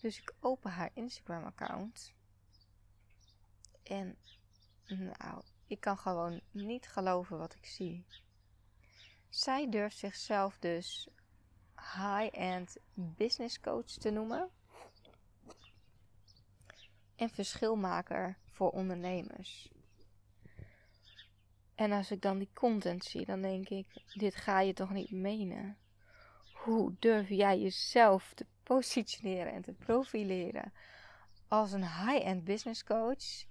Dus 0.00 0.20
ik 0.20 0.34
open 0.40 0.70
haar 0.70 0.90
Instagram-account. 0.94 2.14
En 3.82 4.16
nou, 4.86 5.42
ik 5.66 5.80
kan 5.80 5.98
gewoon 5.98 6.40
niet 6.50 6.88
geloven 6.88 7.38
wat 7.38 7.54
ik 7.54 7.66
zie. 7.66 8.06
Zij 9.28 9.70
durft 9.70 9.96
zichzelf 9.96 10.58
dus 10.58 11.08
high-end 11.74 12.76
business 12.94 13.60
coach 13.60 13.86
te 13.86 14.10
noemen. 14.10 14.50
En 17.16 17.30
verschilmaker 17.30 18.38
voor 18.46 18.70
ondernemers. 18.70 19.68
En 21.74 21.92
als 21.92 22.10
ik 22.10 22.22
dan 22.22 22.38
die 22.38 22.50
content 22.52 23.04
zie, 23.04 23.26
dan 23.26 23.42
denk 23.42 23.68
ik: 23.68 23.86
dit 24.14 24.34
ga 24.34 24.60
je 24.60 24.72
toch 24.72 24.90
niet 24.90 25.10
menen? 25.10 25.78
Hoe 26.66 26.94
durf 26.98 27.28
jij 27.28 27.60
jezelf 27.60 28.32
te 28.34 28.46
positioneren 28.62 29.52
en 29.52 29.62
te 29.62 29.72
profileren 29.72 30.72
als 31.48 31.72
een 31.72 31.84
high-end 31.84 32.44
business 32.44 32.84
coach 32.84 33.44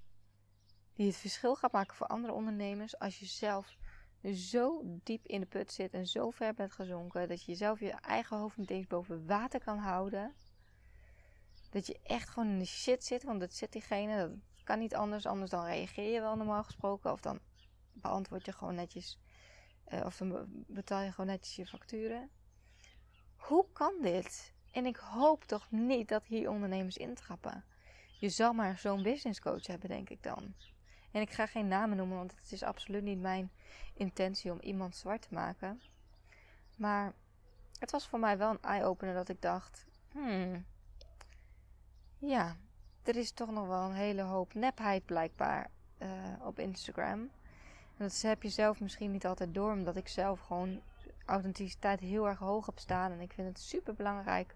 die 0.93 1.07
het 1.07 1.15
verschil 1.15 1.55
gaat 1.55 1.71
maken 1.71 1.95
voor 1.95 2.07
andere 2.07 2.33
ondernemers 2.33 2.99
als 2.99 3.19
je 3.19 3.25
zelf 3.25 3.77
zo 4.33 4.81
diep 5.03 5.25
in 5.25 5.39
de 5.39 5.45
put 5.45 5.71
zit 5.71 5.93
en 5.93 6.07
zo 6.07 6.29
ver 6.29 6.53
bent 6.53 6.71
gezonken 6.71 7.27
dat 7.27 7.43
je 7.43 7.51
jezelf 7.51 7.79
je 7.79 7.89
eigen 7.91 8.37
hoofd 8.37 8.57
niet 8.57 8.69
eens 8.69 8.87
boven 8.87 9.25
water 9.25 9.63
kan 9.63 9.77
houden. 9.77 10.35
Dat 11.69 11.87
je 11.87 11.99
echt 12.03 12.29
gewoon 12.29 12.49
in 12.49 12.59
de 12.59 12.65
shit 12.65 13.03
zit, 13.03 13.23
want 13.23 13.39
dat 13.39 13.53
zit 13.53 13.71
diegene, 13.71 14.17
dat 14.55 14.63
kan 14.63 14.79
niet 14.79 14.95
anders, 14.95 15.25
anders 15.25 15.51
dan 15.51 15.65
reageer 15.65 16.13
je 16.13 16.21
wel 16.21 16.35
normaal 16.35 16.63
gesproken 16.63 17.11
of 17.11 17.19
dan 17.19 17.39
beantwoord 17.93 18.45
je 18.45 18.51
gewoon 18.51 18.75
netjes 18.75 19.19
uh, 19.87 20.05
of 20.05 20.17
dan 20.17 20.45
betaal 20.67 21.01
je 21.01 21.11
gewoon 21.11 21.29
netjes 21.29 21.55
je 21.55 21.65
facturen. 21.65 22.29
Hoe 23.47 23.65
kan 23.73 23.93
dit? 24.01 24.53
En 24.71 24.85
ik 24.85 24.95
hoop 24.95 25.43
toch 25.43 25.71
niet 25.71 26.09
dat 26.09 26.25
hier 26.25 26.49
ondernemers 26.49 26.97
intrappen. 26.97 27.63
Je 28.19 28.29
zal 28.29 28.53
maar 28.53 28.77
zo'n 28.77 29.03
business 29.03 29.41
coach 29.41 29.67
hebben, 29.67 29.89
denk 29.89 30.09
ik 30.09 30.23
dan. 30.23 30.53
En 31.11 31.21
ik 31.21 31.31
ga 31.31 31.45
geen 31.45 31.67
namen 31.67 31.97
noemen, 31.97 32.17
want 32.17 32.35
het 32.35 32.51
is 32.51 32.63
absoluut 32.63 33.03
niet 33.03 33.21
mijn 33.21 33.51
intentie 33.93 34.51
om 34.51 34.59
iemand 34.59 34.95
zwart 34.95 35.21
te 35.21 35.33
maken. 35.33 35.81
Maar 36.77 37.13
het 37.79 37.91
was 37.91 38.07
voor 38.07 38.19
mij 38.19 38.37
wel 38.37 38.49
een 38.49 38.61
eye-opener 38.61 39.13
dat 39.13 39.29
ik 39.29 39.41
dacht: 39.41 39.85
hmm, 40.11 40.65
ja, 42.17 42.55
er 43.03 43.15
is 43.15 43.31
toch 43.31 43.51
nog 43.51 43.67
wel 43.67 43.81
een 43.81 43.95
hele 43.95 44.21
hoop 44.21 44.53
nepheid 44.53 45.05
blijkbaar 45.05 45.69
uh, 46.01 46.07
op 46.41 46.59
Instagram. 46.59 47.19
En 47.97 48.07
dat 48.07 48.21
heb 48.21 48.43
je 48.43 48.49
zelf 48.49 48.79
misschien 48.79 49.11
niet 49.11 49.25
altijd 49.25 49.53
door, 49.53 49.71
omdat 49.71 49.95
ik 49.95 50.07
zelf 50.07 50.39
gewoon 50.39 50.81
authenticiteit 51.25 51.99
heel 51.99 52.27
erg 52.27 52.39
hoog 52.39 52.65
heb 52.65 52.79
staan. 52.79 53.11
En 53.11 53.19
ik 53.19 53.33
vind 53.33 53.47
het 53.47 53.59
super 53.59 53.93
belangrijk 53.93 54.55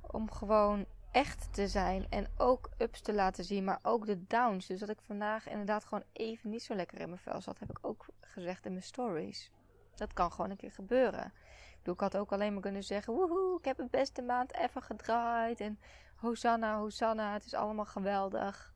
om 0.00 0.30
gewoon 0.30 0.86
echt 1.10 1.48
te 1.52 1.68
zijn 1.68 2.06
en 2.10 2.26
ook 2.36 2.70
ups 2.78 3.00
te 3.00 3.12
laten 3.12 3.44
zien, 3.44 3.64
maar 3.64 3.78
ook 3.82 4.06
de 4.06 4.26
downs. 4.26 4.66
Dus 4.66 4.80
dat 4.80 4.88
ik 4.88 5.00
vandaag 5.00 5.48
inderdaad 5.48 5.84
gewoon 5.84 6.04
even 6.12 6.50
niet 6.50 6.62
zo 6.62 6.74
lekker 6.74 7.00
in 7.00 7.08
mijn 7.08 7.20
vel 7.20 7.40
zat, 7.40 7.58
heb 7.58 7.70
ik 7.70 7.78
ook 7.80 8.06
gezegd 8.20 8.64
in 8.66 8.72
mijn 8.72 8.84
stories. 8.84 9.50
Dat 9.94 10.12
kan 10.12 10.32
gewoon 10.32 10.50
een 10.50 10.56
keer 10.56 10.72
gebeuren. 10.72 11.24
Ik, 11.24 11.78
bedoel, 11.78 11.94
ik 11.94 12.00
had 12.00 12.16
ook 12.16 12.32
alleen 12.32 12.52
maar 12.52 12.62
kunnen 12.62 12.84
zeggen: 12.84 13.14
Woehoe, 13.14 13.58
ik 13.58 13.64
heb 13.64 13.76
het 13.76 13.90
beste 13.90 14.22
maand 14.22 14.54
even 14.54 14.82
gedraaid. 14.82 15.60
En 15.60 15.78
Hosanna, 16.16 16.78
Hosanna, 16.78 17.32
het 17.32 17.44
is 17.44 17.54
allemaal 17.54 17.84
geweldig. 17.84 18.74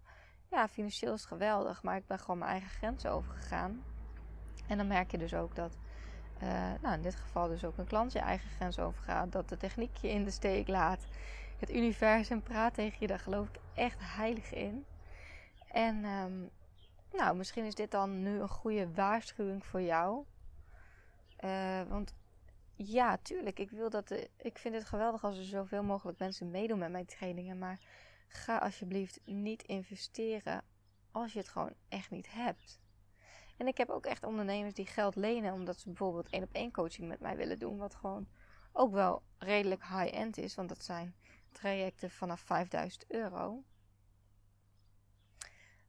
Ja, 0.51 0.69
financieel 0.69 1.13
is 1.13 1.25
geweldig, 1.25 1.83
maar 1.83 1.97
ik 1.97 2.07
ben 2.07 2.19
gewoon 2.19 2.39
mijn 2.39 2.51
eigen 2.51 2.71
grenzen 2.71 3.11
overgegaan. 3.11 3.85
En 4.67 4.77
dan 4.77 4.87
merk 4.87 5.11
je 5.11 5.19
dus 5.19 5.35
ook 5.35 5.55
dat, 5.55 5.77
uh, 6.43 6.73
nou 6.83 6.95
in 6.95 7.03
dit 7.03 7.15
geval 7.15 7.49
dus 7.49 7.65
ook 7.65 7.79
een 7.79 7.87
klant 7.87 8.13
je 8.13 8.19
eigen 8.19 8.51
grens 8.51 8.79
overgaat. 8.79 9.33
Dat 9.33 9.49
de 9.49 9.57
techniek 9.57 9.97
je 9.97 10.09
in 10.09 10.25
de 10.25 10.31
steek 10.31 10.69
laat 10.69 11.07
het 11.59 11.71
universum 11.71 12.43
praat 12.43 12.75
tegen 12.75 12.97
je, 13.01 13.07
daar 13.07 13.19
geloof 13.19 13.49
ik 13.49 13.61
echt 13.75 13.99
heilig 14.01 14.53
in. 14.53 14.85
En 15.71 16.05
um, 16.05 16.51
nou, 17.13 17.37
misschien 17.37 17.65
is 17.65 17.75
dit 17.75 17.91
dan 17.91 18.23
nu 18.23 18.41
een 18.41 18.49
goede 18.49 18.93
waarschuwing 18.95 19.65
voor 19.65 19.83
jou. 19.83 20.25
Uh, 21.45 21.83
want 21.89 22.15
ja, 22.77 23.17
tuurlijk, 23.17 23.59
ik 23.59 23.71
wil 23.71 23.91
dat. 23.91 24.09
De, 24.09 24.31
ik 24.37 24.59
vind 24.59 24.75
het 24.75 24.85
geweldig 24.85 25.25
als 25.25 25.39
er 25.39 25.45
zoveel 25.45 25.83
mogelijk 25.83 26.19
mensen 26.19 26.51
meedoen 26.51 26.79
met 26.79 26.91
mijn 26.91 27.07
trainingen. 27.07 27.59
Maar 27.59 27.79
ga 28.29 28.59
alsjeblieft 28.59 29.21
niet 29.25 29.63
investeren 29.63 30.63
als 31.11 31.33
je 31.33 31.39
het 31.39 31.49
gewoon 31.49 31.75
echt 31.89 32.11
niet 32.11 32.33
hebt. 32.33 32.81
En 33.61 33.67
ik 33.67 33.79
heb 33.79 33.91
ook 33.91 34.07
echt 34.07 34.25
ondernemers 34.25 34.75
die 34.75 34.87
geld 34.87 35.17
lenen 35.17 35.53
omdat 35.53 35.79
ze 35.79 35.87
bijvoorbeeld 35.87 36.29
één 36.29 36.43
op 36.43 36.53
één 36.53 36.73
coaching 36.73 37.09
met 37.09 37.21
mij 37.21 37.37
willen 37.37 37.59
doen. 37.59 37.77
Wat 37.77 37.95
gewoon 37.95 38.29
ook 38.73 38.93
wel 38.93 39.23
redelijk 39.39 39.83
high-end 39.83 40.39
is. 40.39 40.55
Want 40.55 40.69
dat 40.69 40.85
zijn 40.85 41.15
trajecten 41.53 42.11
vanaf 42.11 42.41
5000 42.41 43.05
euro. 43.09 43.65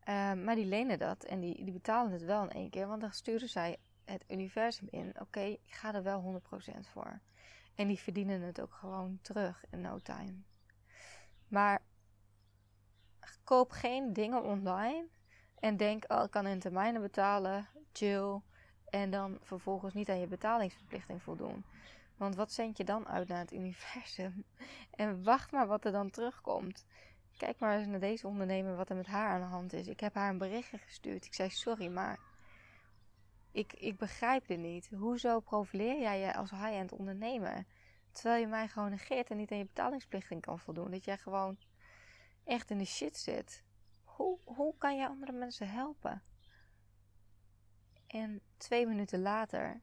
Uh, 0.10 0.34
maar 0.34 0.56
die 0.56 0.66
lenen 0.66 1.00
dat 1.00 1.24
en 1.24 1.40
die, 1.40 1.64
die 1.64 1.74
betalen 1.74 2.12
het 2.12 2.24
wel 2.24 2.44
in 2.44 2.50
één 2.50 2.70
keer, 2.70 2.88
want 2.88 3.02
dan 3.02 3.12
sturen 3.12 3.50
zij 3.50 3.78
het 4.06 4.24
universum 4.28 4.88
in. 4.90 5.20
Oké, 5.20 5.42
ik 5.42 5.74
ga 5.74 5.94
er 5.94 6.04
wel 6.04 6.42
100% 6.76 6.80
voor. 6.80 7.22
En 7.76 7.88
die 7.88 8.00
verdienen 8.00 8.42
het 8.42 8.62
ook 8.62 8.74
gewoon 8.74 9.20
terug 9.22 9.64
in 9.70 9.82
no 9.82 10.00
time. 10.00 10.36
Maar 11.48 11.82
koop 13.44 13.72
geen 13.72 14.14
dingen 14.14 14.44
online 14.44 15.08
en 15.62 15.78
denk, 15.78 16.04
oh, 16.08 16.24
ik 16.24 16.32
kan 16.32 16.48
in 16.48 16.60
termijnen 16.60 17.02
betalen, 17.02 17.68
chill. 17.94 18.42
En 18.90 19.12
dan 19.12 19.38
vervolgens 19.42 19.94
niet 19.94 20.10
aan 20.10 20.20
je 20.20 20.28
betalingsverplichting 20.28 21.22
voldoen. 21.22 21.64
Want 22.18 22.36
wat 22.36 22.52
zend 22.52 22.78
je 22.78 22.84
dan 22.84 23.08
uit 23.08 23.28
naar 23.28 23.40
het 23.40 23.54
universum? 23.54 24.44
En 24.92 25.24
wacht 25.24 25.52
maar 25.52 25.68
wat 25.68 25.86
er 25.86 25.92
dan 25.92 26.10
terugkomt. 26.10 26.86
Kijk 27.38 27.60
maar 27.60 27.78
eens 27.78 27.88
naar 27.88 28.00
deze 28.00 28.28
ondernemer 28.28 28.76
wat 28.76 28.90
er 28.90 28.96
met 28.96 29.08
haar 29.08 29.30
aan 29.30 29.40
de 29.40 29.48
hand 29.48 29.74
is. 29.74 29.88
Ik 29.88 30.00
heb 30.00 30.14
haar 30.14 30.30
een 30.30 30.38
berichtje 30.38 30.78
gestuurd. 30.78 31.26
Ik 31.26 31.34
zei 31.34 31.50
sorry, 31.50 31.88
maar 31.88 32.20
ik, 33.52 33.74
ik 33.74 33.98
begrijp 33.98 34.48
dit 34.48 34.60
niet. 34.60 34.90
Hoezo 34.98 35.40
profileer 35.40 36.00
jij 36.00 36.20
je 36.20 36.36
als 36.36 36.52
high-end 36.52 36.92
ondernemer? 36.92 37.66
Terwijl 38.12 38.42
je 38.42 38.48
mij 38.48 38.68
gewoon 38.68 38.90
negeert 38.90 39.30
en 39.30 39.38
niet 39.38 39.52
aan 39.52 39.58
je 39.58 39.66
betalingsplichting 39.66 40.42
kan 40.42 40.60
voldoen. 40.60 40.92
Dat 40.92 41.06
jij 41.06 41.18
gewoon 41.18 41.58
echt 42.44 42.70
in 42.70 42.78
de 42.78 42.86
shit 42.86 43.18
zit. 43.18 43.64
Hoe, 44.44 44.76
kan 44.78 44.98
je 44.98 45.08
andere 45.08 45.32
mensen 45.32 45.70
helpen? 45.70 46.24
En 48.08 48.42
twee 48.58 48.88
minuten 48.88 49.22
later 49.22 49.82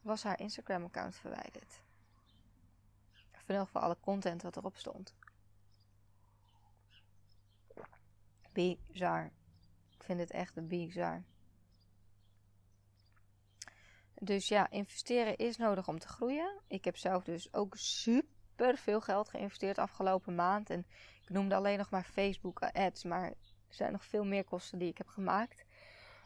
was 0.00 0.22
haar 0.22 0.40
Instagram-account 0.40 1.16
verwijderd. 1.16 1.82
Of 3.32 3.48
in 3.48 3.54
ieder 3.54 3.68
alle 3.72 4.00
content 4.00 4.42
wat 4.42 4.56
erop 4.56 4.76
stond. 4.76 5.14
Bizar. 8.52 9.32
Ik 9.90 10.02
vind 10.02 10.20
het 10.20 10.30
echt 10.30 10.68
bizar. 10.68 11.22
Dus 14.14 14.48
ja, 14.48 14.70
investeren 14.70 15.36
is 15.36 15.56
nodig 15.56 15.88
om 15.88 15.98
te 15.98 16.08
groeien. 16.08 16.60
Ik 16.66 16.84
heb 16.84 16.96
zelf 16.96 17.24
dus 17.24 17.52
ook 17.52 17.76
super 17.76 18.76
veel 18.76 19.00
geld 19.00 19.28
geïnvesteerd 19.28 19.78
afgelopen 19.78 20.34
maand. 20.34 20.70
En 20.70 20.86
ik 21.22 21.28
noemde 21.28 21.54
alleen 21.54 21.78
nog 21.78 21.90
maar 21.90 22.04
Facebook 22.04 22.60
ads, 22.62 23.04
maar 23.04 23.34
er 23.72 23.78
zijn 23.78 23.92
nog 23.92 24.04
veel 24.04 24.24
meer 24.24 24.44
kosten 24.44 24.78
die 24.78 24.88
ik 24.88 24.98
heb 24.98 25.08
gemaakt. 25.08 25.64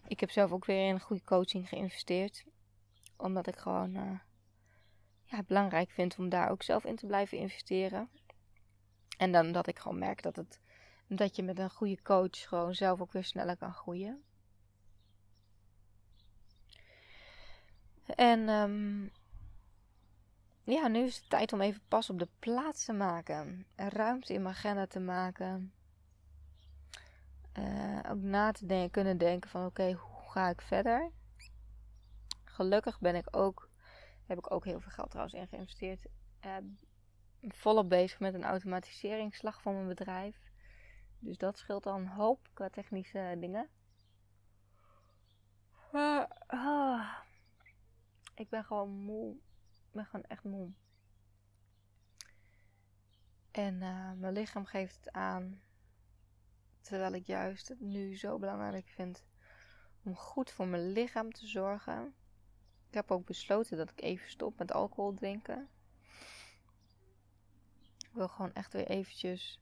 Ik 0.07 0.21
heb 0.21 0.31
zelf 0.31 0.53
ook 0.53 0.65
weer 0.65 0.89
in 0.89 0.95
een 0.95 1.01
goede 1.01 1.25
coaching 1.25 1.69
geïnvesteerd. 1.69 2.45
Omdat 3.17 3.47
ik 3.47 3.57
gewoon 3.57 3.97
uh, 3.97 4.19
ja, 5.23 5.43
belangrijk 5.43 5.91
vind 5.91 6.19
om 6.19 6.29
daar 6.29 6.51
ook 6.51 6.63
zelf 6.63 6.85
in 6.85 6.97
te 6.97 7.07
blijven 7.07 7.39
investeren. 7.39 8.09
En 9.19 9.33
dan 9.33 9.53
dat 9.53 9.67
ik 9.67 9.79
gewoon 9.79 9.99
merk 9.99 10.23
dat, 10.23 10.37
het, 10.37 10.61
dat 11.07 11.37
je 11.37 11.43
met 11.43 11.59
een 11.59 11.71
goede 11.71 12.03
coach 12.03 12.49
gewoon 12.49 12.75
zelf 12.75 13.01
ook 13.01 13.13
weer 13.13 13.25
sneller 13.25 13.57
kan 13.57 13.73
groeien. 13.73 14.23
En 18.07 18.49
um, 18.49 19.11
ja, 20.65 20.89
nu 20.89 21.05
is 21.05 21.17
het 21.17 21.31
tijd 21.31 21.53
om 21.53 21.61
even 21.61 21.81
pas 21.89 22.11
op 22.11 22.19
de 22.19 22.29
plaats 22.39 22.85
te 22.85 22.93
maken. 22.93 23.67
Ruimte 23.77 24.33
in 24.33 24.43
mijn 24.43 24.55
agenda 24.55 24.87
te 24.87 25.01
maken. 25.01 25.73
Uh, 27.59 27.99
ook 28.09 28.21
na 28.21 28.53
te 28.53 28.67
denken, 28.67 28.91
kunnen 28.91 29.19
denken 29.19 29.51
van 29.51 29.67
oké, 29.67 29.93
hoe 29.93 30.31
ga 30.31 30.49
ik 30.49 30.61
verder? 30.61 31.11
Gelukkig 32.45 33.01
ben 33.01 33.15
ik 33.15 33.37
ook, 33.37 33.71
heb 34.27 34.39
ik 34.39 34.53
ook 34.53 34.65
heel 34.65 34.81
veel 34.81 34.91
geld 34.91 35.11
trouwens 35.11 35.37
in 35.37 35.49
geïnvesteerd. 35.49 36.07
Uh, 36.47 36.57
volop 37.41 37.89
bezig 37.89 38.21
met 38.21 38.35
een 38.35 38.45
automatiseringsslag 38.45 39.63
van 39.63 39.75
mijn 39.75 39.89
bedrijf. 39.89 40.37
Dus 41.19 41.39
dat 41.39 41.59
scheelt 41.59 41.83
dan 41.83 42.01
een 42.01 42.09
hoop 42.09 42.49
qua 42.53 42.69
technische 42.69 43.37
dingen. 43.41 43.69
Uh, 45.93 47.13
ik 48.35 48.49
ben 48.49 48.65
gewoon 48.65 48.91
moe. 48.91 49.37
Ik 49.73 49.93
ben 49.93 50.07
gewoon 50.07 50.25
echt 50.25 50.45
moe. 50.45 50.73
En 53.51 53.75
uh, 53.75 54.13
mijn 54.13 54.33
lichaam 54.33 54.65
geeft 54.65 54.97
het 54.97 55.13
aan. 55.13 55.61
Terwijl 56.87 57.13
ik 57.13 57.27
juist 57.27 57.69
het 57.69 57.81
nu 57.81 58.17
zo 58.17 58.39
belangrijk 58.39 58.89
vind 58.89 59.25
om 60.03 60.17
goed 60.17 60.51
voor 60.51 60.67
mijn 60.67 60.93
lichaam 60.93 61.33
te 61.33 61.47
zorgen. 61.47 62.15
Ik 62.89 62.95
heb 62.95 63.11
ook 63.11 63.27
besloten 63.27 63.77
dat 63.77 63.91
ik 63.91 64.03
even 64.03 64.31
stop 64.31 64.59
met 64.59 64.73
alcohol 64.73 65.15
drinken. 65.15 65.69
Ik 67.99 68.11
wil 68.13 68.29
gewoon 68.29 68.53
echt 68.53 68.73
weer 68.73 68.87
eventjes 68.87 69.61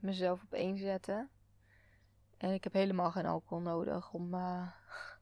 mezelf 0.00 0.42
op 0.42 0.52
één 0.52 0.78
zetten. 0.78 1.30
En 2.36 2.52
ik 2.52 2.64
heb 2.64 2.72
helemaal 2.72 3.10
geen 3.10 3.26
alcohol 3.26 3.62
nodig 3.62 4.12
om 4.12 4.34
uh, 4.34 4.68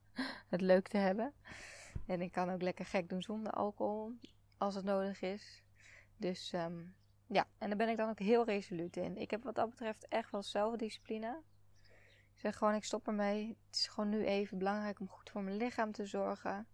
het 0.53 0.61
leuk 0.61 0.89
te 0.89 0.99
hebben. 0.99 1.33
En 2.07 2.21
ik 2.21 2.33
kan 2.33 2.51
ook 2.51 2.63
lekker 2.63 2.87
gek 2.87 3.09
doen 3.09 3.23
zonder 3.23 3.53
alcohol, 3.53 4.13
als 4.59 4.75
het 4.75 4.85
nodig 4.85 5.21
is. 5.21 5.63
Dus 6.17 6.53
um, 6.53 6.95
ja, 7.33 7.47
en 7.59 7.69
daar 7.69 7.77
ben 7.77 7.89
ik 7.89 7.97
dan 7.97 8.09
ook 8.09 8.19
heel 8.19 8.45
resoluut 8.45 8.97
in. 8.97 9.17
Ik 9.17 9.31
heb 9.31 9.43
wat 9.43 9.55
dat 9.55 9.71
betreft 9.71 10.09
echt 10.09 10.31
wel 10.31 10.43
zelfdiscipline. 10.43 11.43
Ik 12.35 12.41
zeg 12.41 12.57
gewoon, 12.57 12.75
ik 12.75 12.85
stop 12.85 13.07
ermee. 13.07 13.59
Het 13.67 13.77
is 13.77 13.87
gewoon 13.87 14.09
nu 14.09 14.25
even 14.25 14.59
belangrijk 14.59 15.01
om 15.01 15.09
goed 15.09 15.31
voor 15.31 15.43
mijn 15.43 15.57
lichaam 15.57 15.93
te 15.93 16.07
zorgen. 16.07 16.67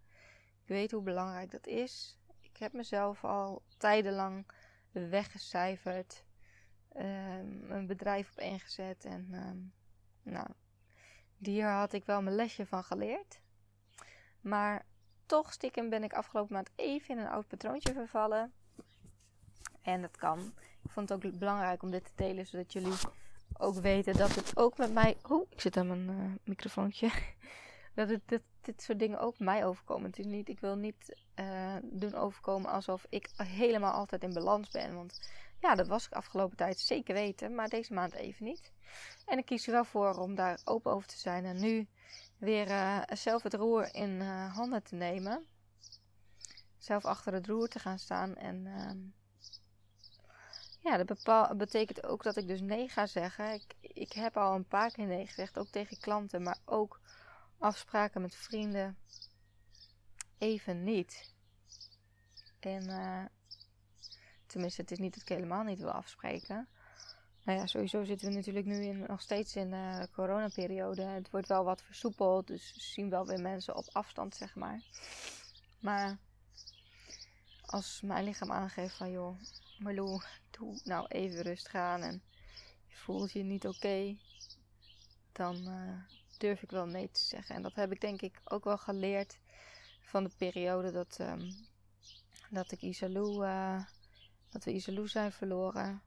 Ik 0.62 0.68
weet 0.68 0.90
hoe 0.90 1.02
belangrijk 1.02 1.50
dat 1.50 1.66
is. 1.66 2.18
Ik 2.40 2.56
heb 2.56 2.72
mezelf 2.72 3.24
al 3.24 3.62
tijdenlang 3.76 4.46
weggecijferd. 4.90 6.24
Um, 6.96 7.70
een 7.70 7.86
bedrijf 7.86 8.30
op 8.30 8.38
ingezet. 8.38 9.04
En 9.04 9.32
um, 9.32 9.72
nou, 10.22 10.46
hier 11.38 11.68
had 11.68 11.92
ik 11.92 12.04
wel 12.04 12.22
mijn 12.22 12.36
lesje 12.36 12.66
van 12.66 12.84
geleerd. 12.84 13.40
Maar 14.40 14.86
toch 15.26 15.52
stiekem 15.52 15.88
ben 15.88 16.04
ik 16.04 16.12
afgelopen 16.12 16.54
maand 16.54 16.70
even 16.74 17.16
in 17.16 17.20
een 17.20 17.30
oud 17.30 17.46
patroontje 17.46 17.92
vervallen. 17.92 18.52
En 19.86 20.00
dat 20.00 20.16
kan. 20.16 20.52
Ik 20.82 20.90
vond 20.90 21.08
het 21.08 21.24
ook 21.24 21.38
belangrijk 21.38 21.82
om 21.82 21.90
dit 21.90 22.04
te 22.04 22.12
delen, 22.14 22.46
zodat 22.46 22.72
jullie 22.72 22.94
ook 23.58 23.74
weten 23.74 24.16
dat 24.16 24.34
het 24.34 24.56
ook 24.56 24.78
met 24.78 24.92
mij. 24.92 25.16
Oeh, 25.30 25.46
ik 25.50 25.60
zit 25.60 25.76
aan 25.76 25.86
mijn 25.86 26.08
uh, 26.08 26.32
microfoontje. 26.44 27.10
dat 27.94 28.08
het 28.08 28.20
dit, 28.26 28.42
dit 28.60 28.82
soort 28.82 28.98
dingen 28.98 29.20
ook 29.20 29.38
mij 29.38 29.64
overkomen. 29.64 30.06
Het 30.10 30.18
is 30.18 30.24
niet, 30.24 30.48
ik 30.48 30.60
wil 30.60 30.76
niet 30.76 31.16
uh, 31.34 31.76
doen 31.82 32.14
overkomen 32.14 32.70
alsof 32.70 33.06
ik 33.08 33.28
helemaal 33.36 33.92
altijd 33.92 34.22
in 34.22 34.32
balans 34.32 34.70
ben. 34.70 34.94
Want 34.94 35.30
ja, 35.60 35.74
dat 35.74 35.86
was 35.86 36.06
ik 36.06 36.12
afgelopen 36.12 36.56
tijd 36.56 36.78
zeker 36.78 37.14
weten, 37.14 37.54
maar 37.54 37.68
deze 37.68 37.92
maand 37.92 38.12
even 38.12 38.44
niet. 38.44 38.72
En 39.26 39.38
ik 39.38 39.44
kies 39.44 39.66
er 39.66 39.72
wel 39.72 39.84
voor 39.84 40.14
om 40.14 40.34
daar 40.34 40.60
open 40.64 40.92
over 40.92 41.08
te 41.08 41.18
zijn. 41.18 41.44
En 41.44 41.60
nu 41.60 41.86
weer 42.36 42.68
uh, 42.68 43.02
zelf 43.12 43.42
het 43.42 43.54
roer 43.54 43.94
in 43.94 44.20
handen 44.30 44.82
te 44.82 44.94
nemen. 44.94 45.46
Zelf 46.78 47.04
achter 47.04 47.32
het 47.32 47.46
roer 47.46 47.68
te 47.68 47.78
gaan 47.78 47.98
staan. 47.98 48.36
En 48.36 48.64
uh, 48.64 48.90
ja, 50.86 51.04
dat 51.04 51.56
betekent 51.58 52.04
ook 52.04 52.22
dat 52.22 52.36
ik 52.36 52.46
dus 52.46 52.60
nee 52.60 52.88
ga 52.88 53.06
zeggen. 53.06 53.52
Ik, 53.52 53.74
ik 53.80 54.12
heb 54.12 54.36
al 54.36 54.54
een 54.54 54.68
paar 54.68 54.90
keer 54.90 55.06
nee 55.06 55.26
gezegd, 55.26 55.58
ook 55.58 55.68
tegen 55.68 55.98
klanten, 55.98 56.42
maar 56.42 56.58
ook 56.64 57.00
afspraken 57.58 58.20
met 58.20 58.34
vrienden. 58.34 58.98
Even 60.38 60.84
niet. 60.84 61.34
En 62.60 62.88
eh, 62.88 63.24
tenminste, 64.46 64.80
het 64.80 64.90
is 64.90 64.98
niet 64.98 65.12
dat 65.12 65.22
ik 65.22 65.28
helemaal 65.28 65.62
niet 65.62 65.80
wil 65.80 65.90
afspreken. 65.90 66.68
Nou 67.42 67.58
ja, 67.58 67.66
sowieso 67.66 68.04
zitten 68.04 68.28
we 68.28 68.34
natuurlijk 68.34 68.66
nu 68.66 68.82
in, 68.82 69.04
nog 69.08 69.20
steeds 69.20 69.56
in 69.56 69.70
de 69.70 69.76
uh, 69.76 70.02
coronaperiode. 70.12 71.02
Het 71.02 71.30
wordt 71.30 71.48
wel 71.48 71.64
wat 71.64 71.82
versoepeld, 71.82 72.46
dus 72.46 72.72
we 72.74 72.80
zien 72.80 73.10
wel 73.10 73.26
weer 73.26 73.40
mensen 73.40 73.76
op 73.76 73.88
afstand, 73.92 74.34
zeg 74.34 74.54
maar. 74.54 74.82
Maar 75.80 76.18
als 77.66 78.00
mijn 78.00 78.24
lichaam 78.24 78.52
aangeeft 78.52 78.96
van, 78.96 79.10
joh, 79.10 79.40
Marlou, 79.78 80.20
doe 80.50 80.80
nou 80.84 81.06
even 81.06 81.42
rust 81.42 81.68
gaan 81.68 82.02
en 82.02 82.22
je 82.86 82.96
voelt 82.96 83.32
je 83.32 83.42
niet 83.42 83.66
oké, 83.66 84.16
dan 85.32 85.56
uh, 85.56 86.02
durf 86.38 86.62
ik 86.62 86.70
wel 86.70 86.86
nee 86.86 87.10
te 87.10 87.20
zeggen. 87.20 87.54
En 87.54 87.62
dat 87.62 87.74
heb 87.74 87.92
ik 87.92 88.00
denk 88.00 88.22
ik 88.22 88.40
ook 88.44 88.64
wel 88.64 88.78
geleerd 88.78 89.38
van 90.00 90.24
de 90.24 90.30
periode 90.36 90.92
dat, 90.92 91.18
um, 91.20 91.54
dat 92.50 92.72
ik 92.72 92.82
Isalou, 92.82 93.46
uh, 93.46 93.84
dat 94.50 94.64
we 94.64 94.72
Isalou 94.72 95.08
zijn 95.08 95.32
verloren 95.32 96.02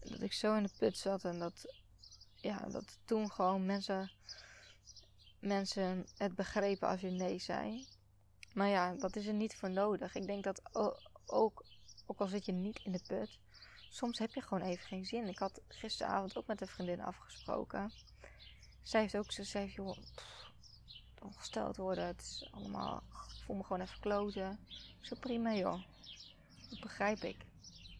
dat 0.00 0.20
ik 0.20 0.32
zo 0.32 0.54
in 0.54 0.62
de 0.62 0.70
put 0.78 0.98
zat 0.98 1.24
en 1.24 1.38
dat, 1.38 1.74
ja, 2.34 2.68
dat 2.68 2.98
toen 3.04 3.30
gewoon 3.30 3.66
mensen, 3.66 4.10
mensen 5.38 6.06
het 6.16 6.34
begrepen 6.34 6.88
als 6.88 7.00
je 7.00 7.10
nee 7.10 7.38
zei. 7.38 7.86
Maar 8.54 8.68
ja, 8.68 8.94
dat 8.94 9.16
is 9.16 9.26
er 9.26 9.34
niet 9.34 9.56
voor 9.56 9.70
nodig. 9.70 10.14
Ik 10.14 10.26
denk 10.26 10.44
dat 10.44 10.62
ook, 11.26 11.64
ook 12.10 12.20
al 12.20 12.26
zit 12.26 12.46
je 12.46 12.52
niet 12.52 12.80
in 12.84 12.92
de 12.92 13.00
put, 13.06 13.38
soms 13.90 14.18
heb 14.18 14.34
je 14.34 14.42
gewoon 14.42 14.62
even 14.62 14.86
geen 14.86 15.04
zin. 15.04 15.28
Ik 15.28 15.38
had 15.38 15.60
gisteravond 15.68 16.36
ook 16.36 16.46
met 16.46 16.60
een 16.60 16.66
vriendin 16.66 17.00
afgesproken. 17.00 17.92
Zij 18.82 19.00
heeft 19.00 19.16
ook, 19.16 19.32
ze 19.32 19.44
zei, 19.44 19.72
joh, 19.76 19.96
ongesteld 21.22 21.76
worden. 21.76 22.06
Het 22.06 22.20
is 22.20 22.48
allemaal, 22.50 23.02
ik 23.08 23.44
voel 23.44 23.56
me 23.56 23.62
gewoon 23.62 23.82
even 23.82 24.00
kloten. 24.00 24.58
Zo 25.00 25.16
prima 25.20 25.54
joh. 25.54 25.82
Dat 26.70 26.80
begrijp 26.80 27.18
ik. 27.18 27.36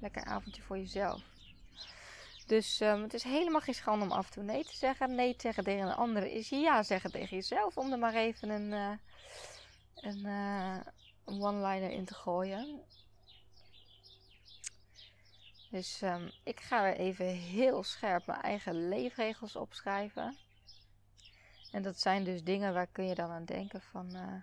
Lekker 0.01 0.25
avondje 0.25 0.63
voor 0.63 0.79
jezelf. 0.79 1.23
Dus 2.47 2.81
um, 2.81 3.03
het 3.03 3.15
is 3.15 3.23
helemaal 3.23 3.61
geen 3.61 3.75
schande 3.75 4.05
om 4.05 4.13
af 4.13 4.27
en 4.27 4.33
toe 4.33 4.43
nee 4.43 4.65
te 4.65 4.77
zeggen. 4.77 5.15
Nee 5.15 5.33
te 5.33 5.41
zeggen 5.41 5.65
tegen 5.65 5.87
een 5.87 5.95
ander 5.95 6.27
is 6.27 6.49
ja 6.49 6.83
zeggen 6.83 7.11
tegen 7.11 7.37
jezelf. 7.37 7.77
Om 7.77 7.93
er 7.93 7.99
maar 7.99 8.15
even 8.15 8.49
een, 8.49 8.73
een, 9.95 10.27
uh, 10.27 10.81
een 11.25 11.43
one-liner 11.43 11.91
in 11.91 12.05
te 12.05 12.15
gooien. 12.15 12.85
Dus 15.71 16.03
um, 16.03 16.31
ik 16.45 16.61
ga 16.61 16.83
weer 16.83 16.97
even 16.97 17.27
heel 17.27 17.83
scherp 17.83 18.27
mijn 18.27 18.41
eigen 18.41 18.89
leefregels 18.89 19.57
opschrijven. 19.57 20.37
En 21.73 21.83
dat 21.83 22.01
zijn 22.01 22.25
dus 22.25 22.43
dingen 22.43 22.75
waar 22.75 22.87
kun 22.87 23.07
je 23.07 23.15
dan 23.15 23.31
aan 23.31 23.45
denken 23.45 23.81
van 23.81 24.17
uh, 24.17 24.35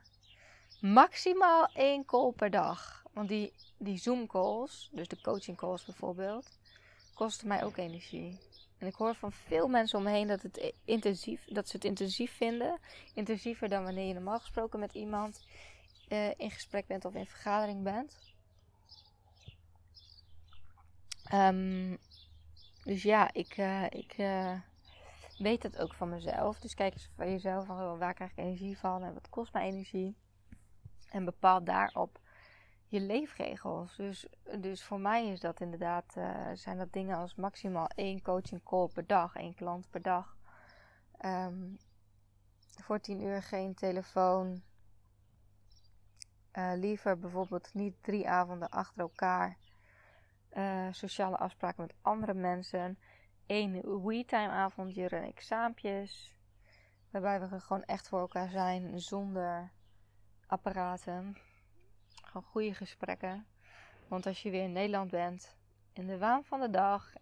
maximaal 0.93 1.69
één 1.73 2.05
call 2.05 2.31
per 2.31 2.49
dag. 2.49 3.03
Want 3.13 3.29
die, 3.29 3.53
die 3.77 3.97
Zoom 3.97 4.27
calls, 4.27 4.89
dus 4.91 5.07
de 5.07 5.21
coaching 5.21 5.57
calls 5.57 5.85
bijvoorbeeld, 5.85 6.57
kostte 7.13 7.47
mij 7.47 7.63
ook 7.63 7.77
energie. 7.77 8.39
En 8.77 8.87
ik 8.87 8.95
hoor 8.95 9.15
van 9.15 9.31
veel 9.31 9.67
mensen 9.67 9.97
om 9.97 10.03
me 10.03 10.11
heen 10.11 10.27
dat, 10.27 10.41
het 10.41 10.73
intensief, 10.85 11.45
dat 11.45 11.67
ze 11.67 11.75
het 11.75 11.85
intensief 11.85 12.31
vinden. 12.31 12.79
Intensiever 13.13 13.69
dan 13.69 13.83
wanneer 13.83 14.07
je 14.07 14.13
normaal 14.13 14.39
gesproken 14.39 14.79
met 14.79 14.93
iemand 14.93 15.45
uh, 16.09 16.29
in 16.37 16.51
gesprek 16.51 16.87
bent 16.87 17.05
of 17.05 17.13
in 17.13 17.25
vergadering 17.25 17.83
bent. 17.83 18.17
Um, 21.33 21.97
dus 22.83 23.03
ja, 23.03 23.33
ik, 23.33 23.57
uh, 23.57 23.83
ik, 23.83 24.17
uh, 24.17 24.59
weet 25.37 25.63
het 25.63 25.77
ook 25.77 25.93
van 25.93 26.09
mezelf. 26.09 26.59
Dus 26.59 26.73
kijk 26.73 26.93
eens 26.93 27.09
van 27.15 27.31
jezelf 27.31 27.65
van 27.65 27.97
waar 27.97 28.13
krijg 28.13 28.31
ik 28.31 28.37
energie 28.37 28.77
van 28.77 29.03
en 29.03 29.13
wat 29.13 29.29
kost 29.29 29.53
mij 29.53 29.67
energie. 29.67 30.15
En 31.09 31.25
bepaal 31.25 31.63
daarop 31.63 32.19
je 32.87 32.99
leefregels. 32.99 33.95
Dus, 33.95 34.27
dus 34.59 34.83
voor 34.83 34.99
mij 34.99 35.27
is 35.27 35.39
dat 35.39 35.61
inderdaad, 35.61 36.15
uh, 36.17 36.49
zijn 36.53 36.77
dat 36.77 36.93
dingen 36.93 37.17
als 37.17 37.35
maximaal 37.35 37.87
één 37.87 38.21
coaching 38.21 38.63
call 38.63 38.87
per 38.87 39.07
dag, 39.07 39.35
één 39.35 39.55
klant 39.55 39.89
per 39.89 40.01
dag. 40.01 40.37
Um, 41.21 41.77
voor 42.81 42.99
tien 42.99 43.21
uur 43.21 43.43
geen 43.43 43.73
telefoon. 43.73 44.61
Liever 46.75 47.19
bijvoorbeeld 47.19 47.73
niet 47.73 48.03
drie 48.03 48.29
avonden 48.29 48.69
achter 48.69 49.01
elkaar. 49.01 49.57
Uh, 50.57 50.87
sociale 50.91 51.37
afspraken 51.37 51.81
met 51.81 51.95
andere 52.01 52.33
mensen. 52.33 52.99
Eén 53.47 53.81
we-time 54.03 54.49
avondje 54.49 55.07
en. 55.07 56.33
Waarbij 57.11 57.39
we 57.39 57.59
gewoon 57.59 57.83
echt 57.83 58.07
voor 58.07 58.19
elkaar 58.19 58.49
zijn 58.49 58.99
zonder 58.99 59.71
apparaten. 60.47 61.37
Gewoon 62.23 62.43
goede 62.43 62.73
gesprekken. 62.73 63.45
Want 64.07 64.25
als 64.25 64.43
je 64.43 64.49
weer 64.49 64.63
in 64.63 64.71
Nederland 64.71 65.11
bent, 65.11 65.57
in 65.93 66.07
de 66.07 66.17
waan 66.17 66.43
van 66.43 66.59
de 66.59 66.69
dag, 66.69 67.13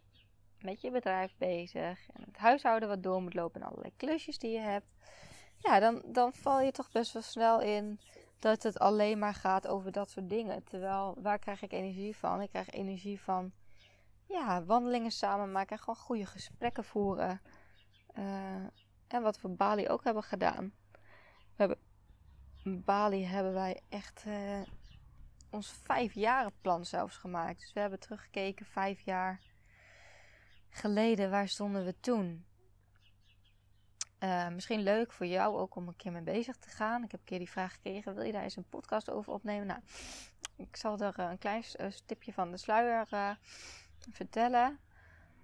met 0.60 0.82
je 0.82 0.92
bedrijf 0.92 1.36
bezig 1.38 2.10
en 2.10 2.24
het 2.24 2.38
huishouden 2.38 2.90
wat 2.90 3.04
door 3.04 3.22
moet 3.22 3.34
lopen 3.34 3.62
en 3.62 3.68
allerlei 3.68 3.94
klusjes 3.98 4.38
die 4.38 4.52
je 4.52 4.60
hebt, 4.60 4.88
ja, 5.58 5.80
dan, 5.80 6.02
dan 6.06 6.34
val 6.34 6.62
je 6.62 6.72
toch 6.72 6.92
best 6.92 7.14
wel 7.14 7.22
snel 7.22 7.62
in 7.62 8.00
dat 8.40 8.64
het 8.64 8.80
alleen 8.80 9.20
maar 9.20 9.34
gaat 9.34 9.68
over 9.68 9.92
dat 9.92 10.10
soort 10.10 10.30
dingen. 10.30 10.64
Terwijl, 10.64 11.18
waar 11.22 11.40
krijg 11.40 11.62
ik 11.62 11.72
energie 11.72 12.16
van? 12.16 12.42
Ik 12.42 12.50
krijg 12.50 12.70
energie 12.70 13.22
van, 13.22 13.52
ja, 14.28 14.64
wandelingen 14.64 15.12
samen 15.12 15.52
maken 15.52 15.78
en 15.78 15.80
gewoon 15.80 15.96
goede 15.96 16.26
gesprekken 16.26 16.84
voeren. 16.84 17.42
Uh, 18.18 18.64
en 19.08 19.22
wat 19.22 19.42
we 19.42 19.48
Bali 19.48 19.90
ook 19.90 20.04
hebben 20.04 20.24
gedaan. 20.24 20.74
We 21.56 21.66
hebben, 21.66 21.80
Bali 22.84 23.26
hebben 23.26 23.54
wij 23.54 23.82
echt 23.90 24.24
uh, 24.28 24.62
ons 25.50 25.72
vijfjarenplan 25.84 26.86
zelfs 26.86 27.18
gemaakt. 27.18 27.60
Dus 27.60 27.74
we 27.74 27.80
hebben 27.80 28.00
teruggekeken 28.00 28.66
vijf 28.66 29.02
jaar 29.02 29.40
geleden. 30.70 31.30
Waar 31.30 31.48
stonden 31.48 31.86
we 31.86 32.00
toen? 32.00 32.46
Uh, 34.26 34.48
misschien 34.48 34.80
leuk 34.80 35.12
voor 35.12 35.26
jou 35.26 35.58
ook 35.58 35.76
om 35.76 35.88
een 35.88 35.96
keer 35.96 36.12
mee 36.12 36.22
bezig 36.22 36.56
te 36.58 36.70
gaan. 36.70 37.04
Ik 37.04 37.12
heb 37.12 37.20
een 37.20 37.26
keer 37.26 37.38
die 37.38 37.50
vraag 37.50 37.74
gekregen: 37.74 38.16
wil 38.16 38.24
je 38.24 38.32
daar 38.32 38.44
eens 38.44 38.56
een 38.56 38.70
podcast 38.70 39.10
over 39.10 39.34
opnemen? 39.34 39.68
Nou, 39.68 39.80
ik 40.56 40.76
zal 40.76 41.00
er 41.00 41.20
een 41.20 41.38
klein 41.38 41.64
stipje 41.90 42.34
van 42.34 42.52
de 42.52 42.58
sluier 42.58 43.08
vertellen. 44.12 44.80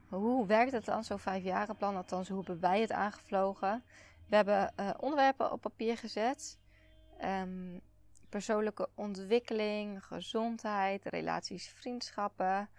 Hoe 0.07 0.45
werkt 0.45 0.71
het 0.71 0.85
dan, 0.85 1.03
zo'n 1.03 1.19
vijfjarenplan? 1.19 1.95
Althans, 1.95 2.27
hoe 2.27 2.37
hebben 2.37 2.59
wij 2.59 2.81
het 2.81 2.91
aangevlogen? 2.91 3.83
We 4.27 4.35
hebben 4.35 4.73
onderwerpen 4.99 5.51
op 5.51 5.61
papier 5.61 5.97
gezet. 5.97 6.59
Um, 7.23 7.81
persoonlijke 8.29 8.89
ontwikkeling, 8.95 10.05
gezondheid, 10.05 11.05
relaties, 11.05 11.69
vriendschappen, 11.69 12.69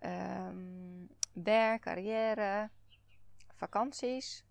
um, 0.00 1.08
werk, 1.32 1.80
carrière, 1.80 2.70
vakanties. 3.54 4.45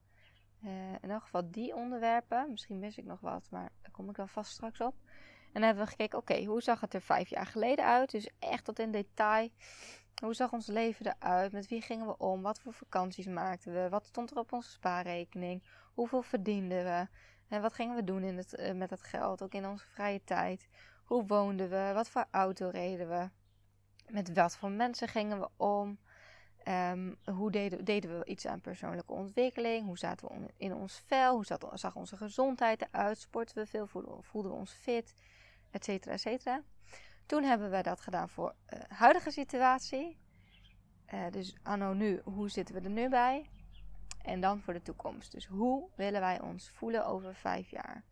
Uh, 0.65 0.71
in 1.01 1.11
elk 1.11 1.21
geval 1.21 1.51
die 1.51 1.75
onderwerpen. 1.75 2.47
Misschien 2.49 2.79
mis 2.79 2.97
ik 2.97 3.05
nog 3.05 3.19
wat, 3.19 3.47
maar 3.51 3.71
daar 3.81 3.91
kom 3.91 4.09
ik 4.09 4.15
dan 4.15 4.29
vast 4.29 4.51
straks 4.51 4.81
op. 4.81 4.95
En 5.45 5.61
dan 5.61 5.63
hebben 5.63 5.83
we 5.83 5.89
gekeken, 5.89 6.17
oké, 6.17 6.43
hoe 6.43 6.61
zag 6.61 6.81
het 6.81 6.93
er 6.93 7.01
vijf 7.01 7.29
jaar 7.29 7.45
geleden 7.45 7.85
uit? 7.85 8.11
Dus 8.11 8.29
echt 8.39 8.65
tot 8.65 8.79
in 8.79 8.91
detail. 8.91 9.49
Hoe 10.21 10.33
zag 10.33 10.51
ons 10.51 10.67
leven 10.67 11.05
eruit? 11.05 11.51
Met 11.51 11.67
wie 11.67 11.81
gingen 11.81 12.07
we 12.07 12.17
om? 12.17 12.41
Wat 12.41 12.59
voor 12.59 12.73
vakanties 12.73 13.25
maakten 13.25 13.73
we? 13.73 13.89
Wat 13.89 14.05
stond 14.05 14.31
er 14.31 14.37
op 14.37 14.53
onze 14.53 14.69
spaarrekening? 14.69 15.63
Hoeveel 15.93 16.21
verdienden 16.21 16.83
we? 16.83 17.07
En 17.47 17.61
wat 17.61 17.73
gingen 17.73 17.95
we 17.95 18.03
doen 18.03 18.23
in 18.23 18.37
het, 18.37 18.59
uh, 18.59 18.71
met 18.71 18.89
het 18.89 19.03
geld? 19.03 19.43
Ook 19.43 19.53
in 19.53 19.67
onze 19.67 19.85
vrije 19.85 20.23
tijd. 20.23 20.67
Hoe 21.03 21.25
woonden 21.25 21.69
we? 21.69 21.91
Wat 21.93 22.09
voor 22.09 22.25
auto 22.31 22.69
reden 22.69 23.09
we? 23.09 23.29
Met 24.11 24.33
wat 24.33 24.57
voor 24.57 24.71
mensen 24.71 25.07
gingen 25.07 25.39
we 25.39 25.49
om? 25.57 25.99
Um, 26.67 27.17
hoe 27.25 27.51
deden, 27.51 27.85
deden, 27.85 28.19
we 28.19 28.25
iets 28.25 28.47
aan 28.47 28.61
persoonlijke 28.61 29.13
ontwikkeling? 29.13 29.85
Hoe 29.85 29.97
zaten 29.97 30.27
we 30.27 30.53
in 30.57 30.73
ons 30.73 31.01
vel? 31.05 31.33
Hoe 31.33 31.45
zag 31.73 31.95
onze 31.95 32.17
gezondheid 32.17 32.81
eruit? 32.81 33.17
Sporten 33.17 33.57
we 33.57 33.65
veel? 33.65 33.87
Voelden 34.21 34.51
we 34.51 34.57
ons 34.57 34.71
fit? 34.71 35.13
Etcetera, 35.71 36.13
etcetera. 36.13 36.61
Toen 37.25 37.43
hebben 37.43 37.71
we 37.71 37.81
dat 37.81 38.01
gedaan 38.01 38.29
voor 38.29 38.55
uh, 38.73 38.79
huidige 38.87 39.31
situatie. 39.31 40.17
Uh, 41.13 41.25
dus 41.31 41.55
anno 41.63 41.93
nu, 41.93 42.21
hoe 42.23 42.49
zitten 42.49 42.75
we 42.75 42.81
er 42.81 42.89
nu 42.89 43.09
bij? 43.09 43.49
En 44.21 44.41
dan 44.41 44.61
voor 44.61 44.73
de 44.73 44.81
toekomst. 44.81 45.31
Dus 45.31 45.45
hoe 45.45 45.89
willen 45.95 46.21
wij 46.21 46.41
ons 46.41 46.69
voelen 46.69 47.05
over 47.05 47.35
vijf 47.35 47.69
jaar? 47.69 48.03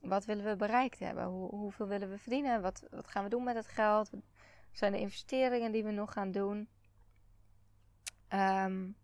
Wat 0.00 0.24
willen 0.24 0.44
we 0.44 0.56
bereikt 0.56 0.98
hebben? 0.98 1.24
Hoe, 1.24 1.50
hoeveel 1.50 1.86
willen 1.86 2.10
we 2.10 2.18
verdienen? 2.18 2.62
Wat, 2.62 2.86
wat 2.90 3.08
gaan 3.08 3.24
we 3.24 3.30
doen 3.30 3.44
met 3.44 3.56
het 3.56 3.68
geld? 3.68 4.10
Wat 4.10 4.22
zijn 4.72 4.92
de 4.92 5.00
investeringen 5.00 5.72
die 5.72 5.84
we 5.84 5.90
nog 5.90 6.12
gaan 6.12 6.30
doen? 6.30 6.68
Um, 8.34 8.96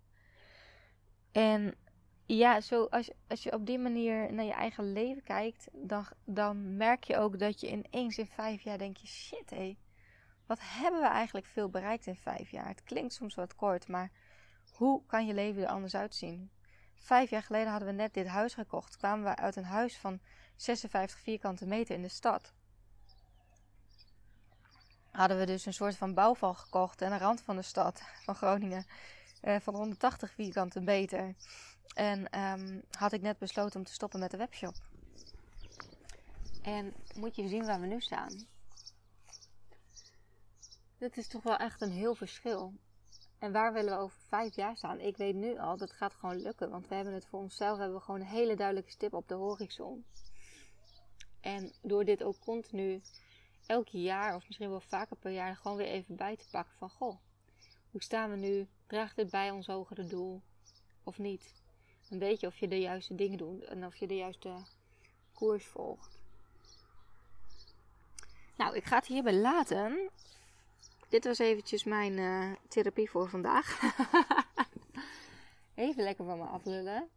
en 1.33 1.75
ja, 2.27 2.61
zo 2.61 2.85
als, 2.85 3.11
als 3.29 3.43
je 3.43 3.53
op 3.53 3.67
die 3.67 3.79
manier 3.79 4.33
naar 4.33 4.45
je 4.45 4.53
eigen 4.53 4.93
leven 4.93 5.23
kijkt, 5.23 5.69
dan, 5.73 6.07
dan 6.25 6.77
merk 6.77 7.05
je 7.05 7.17
ook 7.17 7.39
dat 7.39 7.61
je 7.61 7.71
ineens 7.71 8.19
in 8.19 8.27
vijf 8.27 8.63
jaar 8.63 8.79
denk 8.79 8.97
je, 8.97 9.07
shit 9.07 9.51
hé, 9.51 9.77
wat 10.47 10.59
hebben 10.61 11.01
we 11.01 11.07
eigenlijk 11.07 11.47
veel 11.47 11.69
bereikt 11.69 12.07
in 12.07 12.17
vijf 12.17 12.51
jaar? 12.51 12.69
Het 12.69 12.83
klinkt 12.83 13.13
soms 13.13 13.35
wat 13.35 13.55
kort, 13.55 13.89
maar 13.89 14.11
hoe 14.73 15.03
kan 15.07 15.27
je 15.27 15.35
leven 15.35 15.63
er 15.63 15.69
anders 15.69 15.95
uitzien? 15.95 16.51
Vijf 16.95 17.31
jaar 17.31 17.43
geleden 17.43 17.71
hadden 17.71 17.89
we 17.89 17.95
net 17.95 18.15
dit 18.15 18.27
huis 18.27 18.55
gekocht. 18.55 18.97
Kwamen 18.97 19.25
we 19.25 19.37
uit 19.37 19.57
een 19.57 19.65
huis 19.65 19.99
van 19.99 20.21
56 20.57 21.19
vierkante 21.19 21.67
meter 21.67 21.95
in 21.95 22.03
de 22.03 22.09
stad. 22.09 22.55
Hadden 25.14 25.38
we 25.38 25.46
dus 25.46 25.66
een 25.66 25.74
soort 25.74 25.96
van 25.96 26.14
bouwval 26.14 26.55
gekocht 26.55 27.03
aan 27.03 27.11
de 27.11 27.18
rand 27.18 27.40
van 27.40 27.57
de 27.57 27.62
stad 27.62 28.03
van 28.22 28.35
Groningen. 28.35 28.87
Uh, 29.42 29.57
van 29.61 29.74
180 29.74 30.33
vierkante 30.33 30.81
meter. 30.81 31.35
En 31.94 32.40
um, 32.40 32.83
had 32.90 33.12
ik 33.12 33.22
net 33.22 33.38
besloten 33.38 33.79
om 33.79 33.87
te 33.87 33.92
stoppen 33.92 34.20
met 34.20 34.31
de 34.31 34.37
webshop. 34.37 34.74
En 36.62 36.92
moet 37.14 37.37
je 37.37 37.48
zien 37.48 37.64
waar 37.64 37.81
we 37.81 37.87
nu 37.87 38.00
staan. 38.00 38.46
Dit 40.98 41.16
is 41.16 41.29
toch 41.29 41.42
wel 41.42 41.57
echt 41.57 41.81
een 41.81 41.92
heel 41.92 42.14
verschil. 42.14 42.74
En 43.38 43.53
waar 43.53 43.72
willen 43.72 43.96
we 43.96 44.03
over 44.03 44.18
vijf 44.29 44.55
jaar 44.55 44.77
staan? 44.77 45.00
Ik 45.00 45.16
weet 45.16 45.35
nu 45.35 45.59
al, 45.59 45.77
dat 45.77 45.92
gaat 45.92 46.14
gewoon 46.14 46.42
lukken. 46.42 46.70
Want 46.70 46.88
we 46.88 46.94
hebben 46.94 47.14
het 47.14 47.27
voor 47.27 47.40
onszelf, 47.40 47.79
hebben 47.79 47.96
we 47.96 48.05
gewoon 48.05 48.20
een 48.20 48.27
hele 48.27 48.57
duidelijke 48.57 48.90
stip 48.90 49.14
op 49.14 49.29
de 49.29 49.35
horizon. 49.35 50.05
En 51.40 51.72
door 51.83 52.05
dit 52.05 52.22
ook 52.22 52.38
continu 52.38 53.03
elk 53.66 53.88
jaar, 53.88 54.35
of 54.35 54.46
misschien 54.46 54.70
wel 54.70 54.81
vaker 54.81 55.16
per 55.16 55.31
jaar, 55.31 55.57
gewoon 55.57 55.77
weer 55.77 55.87
even 55.87 56.16
bij 56.16 56.37
te 56.37 56.44
pakken 56.50 56.74
van... 56.79 56.90
Goh, 56.90 57.16
hoe 57.90 58.03
staan 58.03 58.31
we 58.31 58.37
nu? 58.37 58.68
Draagt 58.87 59.16
dit 59.16 59.31
bij 59.31 59.50
ons 59.50 59.66
hogere 59.66 60.07
doel 60.07 60.42
of 61.03 61.18
niet? 61.18 61.55
Dan 62.09 62.18
weet 62.18 62.40
je 62.40 62.46
of 62.46 62.57
je 62.57 62.68
de 62.68 62.81
juiste 62.81 63.14
dingen 63.14 63.38
doet 63.38 63.64
en 63.64 63.87
of 63.87 63.96
je 63.96 64.07
de 64.07 64.16
juiste 64.16 64.57
koers 65.33 65.66
volgt. 65.66 66.22
Nou, 68.57 68.77
ik 68.77 68.85
ga 68.85 68.96
het 68.96 69.07
hierbij 69.07 69.35
laten. 69.35 70.11
Dit 71.09 71.24
was 71.24 71.38
eventjes 71.38 71.85
mijn 71.85 72.12
uh, 72.12 72.53
therapie 72.68 73.11
voor 73.11 73.29
vandaag. 73.29 73.81
Even 75.74 76.03
lekker 76.05 76.24
van 76.24 76.38
me 76.38 76.44
aflullen. 76.44 77.09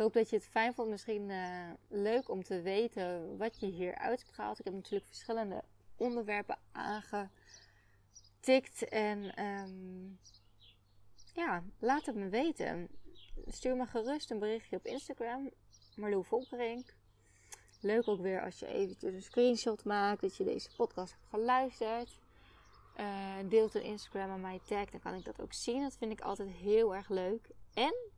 Hoop 0.00 0.12
dat 0.12 0.30
je 0.30 0.36
het 0.36 0.46
fijn 0.46 0.74
vond. 0.74 0.88
Misschien 0.88 1.28
uh, 1.28 1.70
leuk 1.88 2.28
om 2.28 2.42
te 2.42 2.62
weten 2.62 3.36
wat 3.36 3.60
je 3.60 3.66
hier 3.66 3.94
uit 3.94 4.18
hebt 4.18 4.32
gehaald. 4.32 4.58
Ik 4.58 4.64
heb 4.64 4.74
natuurlijk 4.74 5.06
verschillende 5.06 5.64
onderwerpen 5.96 6.58
aangetikt. 6.72 7.28
En 8.88 9.44
um, 9.44 10.18
ja, 11.34 11.62
laat 11.78 12.06
het 12.06 12.14
me 12.14 12.28
weten. 12.28 12.88
Stuur 13.46 13.76
me 13.76 13.86
gerust 13.86 14.30
een 14.30 14.38
berichtje 14.38 14.76
op 14.76 14.86
Instagram. 14.86 15.50
Marlou 15.96 16.24
Volkerink. 16.24 16.94
Leuk 17.80 18.08
ook 18.08 18.20
weer 18.20 18.42
als 18.42 18.58
je 18.58 18.66
eventjes 18.66 19.14
een 19.14 19.22
screenshot 19.22 19.84
maakt 19.84 20.20
dat 20.20 20.36
je 20.36 20.44
deze 20.44 20.70
podcast 20.76 21.12
hebt 21.12 21.28
geluisterd. 21.30 22.18
Uh, 22.96 23.34
deelt 23.48 23.74
een 23.74 23.82
Instagram 23.82 24.30
aan 24.30 24.40
mij 24.40 24.60
tag, 24.64 24.90
dan 24.90 25.00
kan 25.00 25.14
ik 25.14 25.24
dat 25.24 25.40
ook 25.40 25.52
zien. 25.52 25.82
Dat 25.82 25.96
vind 25.96 26.12
ik 26.12 26.20
altijd 26.20 26.48
heel 26.48 26.94
erg 26.94 27.08
leuk. 27.08 27.50
En 27.74 28.09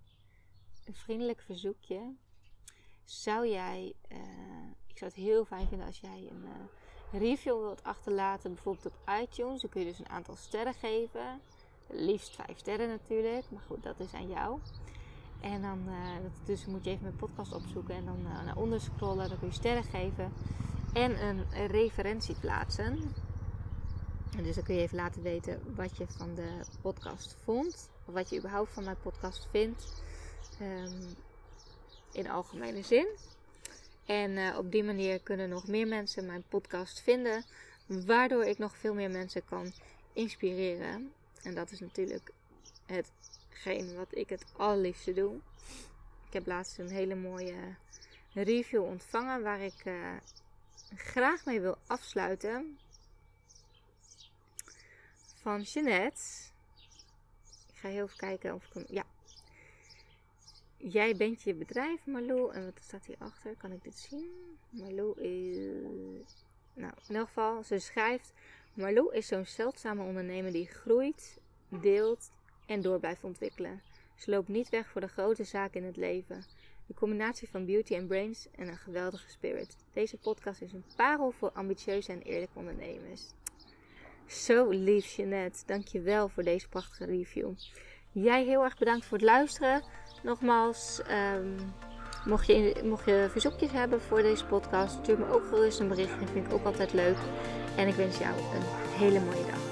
een 0.84 0.94
vriendelijk 0.94 1.40
verzoekje. 1.40 2.14
Zou 3.04 3.48
jij, 3.48 3.94
uh, 4.08 4.18
ik 4.86 4.98
zou 4.98 5.10
het 5.10 5.20
heel 5.20 5.44
fijn 5.44 5.68
vinden 5.68 5.86
als 5.86 6.00
jij 6.00 6.28
een 6.30 6.44
uh, 6.44 7.20
review 7.20 7.60
wilt 7.60 7.82
achterlaten, 7.82 8.54
bijvoorbeeld 8.54 8.86
op 8.86 9.10
iTunes. 9.22 9.60
Dan 9.60 9.70
kun 9.70 9.80
je 9.80 9.86
dus 9.86 9.98
een 9.98 10.08
aantal 10.08 10.36
sterren 10.36 10.74
geven. 10.74 11.40
Liefst 11.88 12.34
vijf 12.34 12.58
sterren 12.58 12.88
natuurlijk, 12.88 13.50
maar 13.50 13.62
goed, 13.62 13.82
dat 13.82 14.00
is 14.00 14.14
aan 14.14 14.28
jou. 14.28 14.60
En 15.40 15.62
dan 15.62 15.88
dus 16.44 16.66
moet 16.66 16.84
je 16.84 16.90
even 16.90 17.02
mijn 17.02 17.16
podcast 17.16 17.52
opzoeken 17.52 17.94
en 17.94 18.04
dan 18.04 18.22
naar 18.22 18.56
onder 18.56 18.80
scrollen. 18.80 19.28
Dan 19.28 19.38
kun 19.38 19.48
je 19.48 19.54
sterren 19.54 19.84
geven 19.84 20.32
en 20.92 21.26
een 21.26 21.66
referentie 21.66 22.34
plaatsen. 22.34 22.98
En 24.36 24.42
dus 24.42 24.54
dan 24.54 24.64
kun 24.64 24.74
je 24.74 24.80
even 24.80 24.96
laten 24.96 25.22
weten 25.22 25.74
wat 25.74 25.96
je 25.96 26.06
van 26.08 26.34
de 26.34 26.60
podcast 26.80 27.36
vond. 27.44 27.90
Of 28.06 28.14
wat 28.14 28.30
je 28.30 28.38
überhaupt 28.38 28.72
van 28.72 28.84
mijn 28.84 29.00
podcast 29.02 29.48
vindt. 29.50 30.02
Ehm, 30.62 31.14
in 32.12 32.30
algemene 32.30 32.82
zin. 32.82 33.06
En 34.06 34.36
eh, 34.36 34.58
op 34.58 34.70
die 34.72 34.84
manier 34.84 35.20
kunnen 35.20 35.48
nog 35.48 35.66
meer 35.66 35.86
mensen 35.86 36.26
mijn 36.26 36.44
podcast 36.48 37.00
vinden. 37.00 37.44
Waardoor 37.86 38.44
ik 38.44 38.58
nog 38.58 38.76
veel 38.76 38.94
meer 38.94 39.10
mensen 39.10 39.44
kan 39.44 39.72
inspireren. 40.12 41.12
En 41.42 41.54
dat 41.54 41.70
is 41.70 41.80
natuurlijk 41.80 42.32
hetgeen 42.86 43.96
wat 43.96 44.16
ik 44.16 44.28
het 44.28 44.44
allerliefste 44.56 45.12
doe. 45.12 45.34
Ik 46.26 46.32
heb 46.32 46.46
laatst 46.46 46.78
een 46.78 46.90
hele 46.90 47.14
mooie 47.14 47.74
review 48.34 48.82
ontvangen 48.82 49.42
waar 49.42 49.60
ik 49.60 49.84
uh, 49.84 50.16
graag 50.94 51.44
mee 51.44 51.60
wil 51.60 51.78
afsluiten. 51.86 52.78
Van 55.40 55.62
Jeanette. 55.62 56.22
Ik 57.72 57.78
ga 57.78 57.88
heel 57.88 58.04
even 58.04 58.16
kijken 58.16 58.54
of 58.54 58.64
ik 58.66 58.72
hem. 58.72 58.84
Ja. 58.88 59.04
Jij 60.84 61.16
bent 61.16 61.42
je 61.42 61.54
bedrijf, 61.54 62.06
Marlou. 62.06 62.52
En 62.52 62.64
wat 62.64 62.78
staat 62.80 63.06
hierachter? 63.06 63.56
Kan 63.56 63.72
ik 63.72 63.82
dit 63.82 63.98
zien? 63.98 64.30
Marlou 64.70 65.20
is. 65.20 66.44
Nou, 66.74 66.92
in 67.08 67.16
elk 67.16 67.26
geval, 67.26 67.62
ze 67.62 67.78
schrijft. 67.78 68.32
Marlou 68.74 69.14
is 69.14 69.26
zo'n 69.26 69.46
zeldzame 69.46 70.02
ondernemer 70.02 70.52
die 70.52 70.66
groeit, 70.66 71.40
deelt 71.68 72.30
en 72.66 72.80
door 72.80 72.98
blijft 72.98 73.24
ontwikkelen. 73.24 73.82
Ze 74.14 74.30
loopt 74.30 74.48
niet 74.48 74.68
weg 74.68 74.88
voor 74.88 75.00
de 75.00 75.08
grote 75.08 75.44
zaken 75.44 75.80
in 75.80 75.86
het 75.86 75.96
leven. 75.96 76.44
De 76.86 76.94
combinatie 76.94 77.48
van 77.48 77.66
beauty 77.66 77.94
en 77.94 78.06
brains 78.06 78.48
en 78.50 78.68
een 78.68 78.76
geweldige 78.76 79.30
spirit. 79.30 79.76
Deze 79.92 80.16
podcast 80.16 80.60
is 80.60 80.72
een 80.72 80.84
parel 80.96 81.30
voor 81.30 81.50
ambitieuze 81.50 82.12
en 82.12 82.22
eerlijke 82.22 82.58
ondernemers. 82.58 83.22
Zo 84.26 84.68
lief, 84.68 85.06
Jeanette. 85.06 85.66
Dankjewel 85.66 86.28
voor 86.28 86.42
deze 86.42 86.68
prachtige 86.68 87.04
review. 87.04 87.52
Jij 88.12 88.44
heel 88.44 88.64
erg 88.64 88.78
bedankt 88.78 89.04
voor 89.04 89.18
het 89.18 89.26
luisteren. 89.26 89.82
Nogmaals, 90.22 91.00
um, 91.34 91.74
mocht, 92.24 92.46
je, 92.46 92.80
mocht 92.84 93.04
je 93.04 93.28
verzoekjes 93.30 93.72
hebben 93.72 94.00
voor 94.00 94.22
deze 94.22 94.44
podcast, 94.44 94.98
stuur 95.02 95.18
me 95.18 95.32
ook 95.32 95.44
gerust 95.48 95.80
een 95.80 95.88
berichtje. 95.88 96.18
Dat 96.18 96.30
vind 96.30 96.46
ik 96.46 96.52
ook 96.52 96.64
altijd 96.64 96.92
leuk. 96.92 97.16
En 97.76 97.88
ik 97.88 97.94
wens 97.94 98.18
jou 98.18 98.34
een 98.34 98.96
hele 98.98 99.20
mooie 99.20 99.46
dag. 99.50 99.71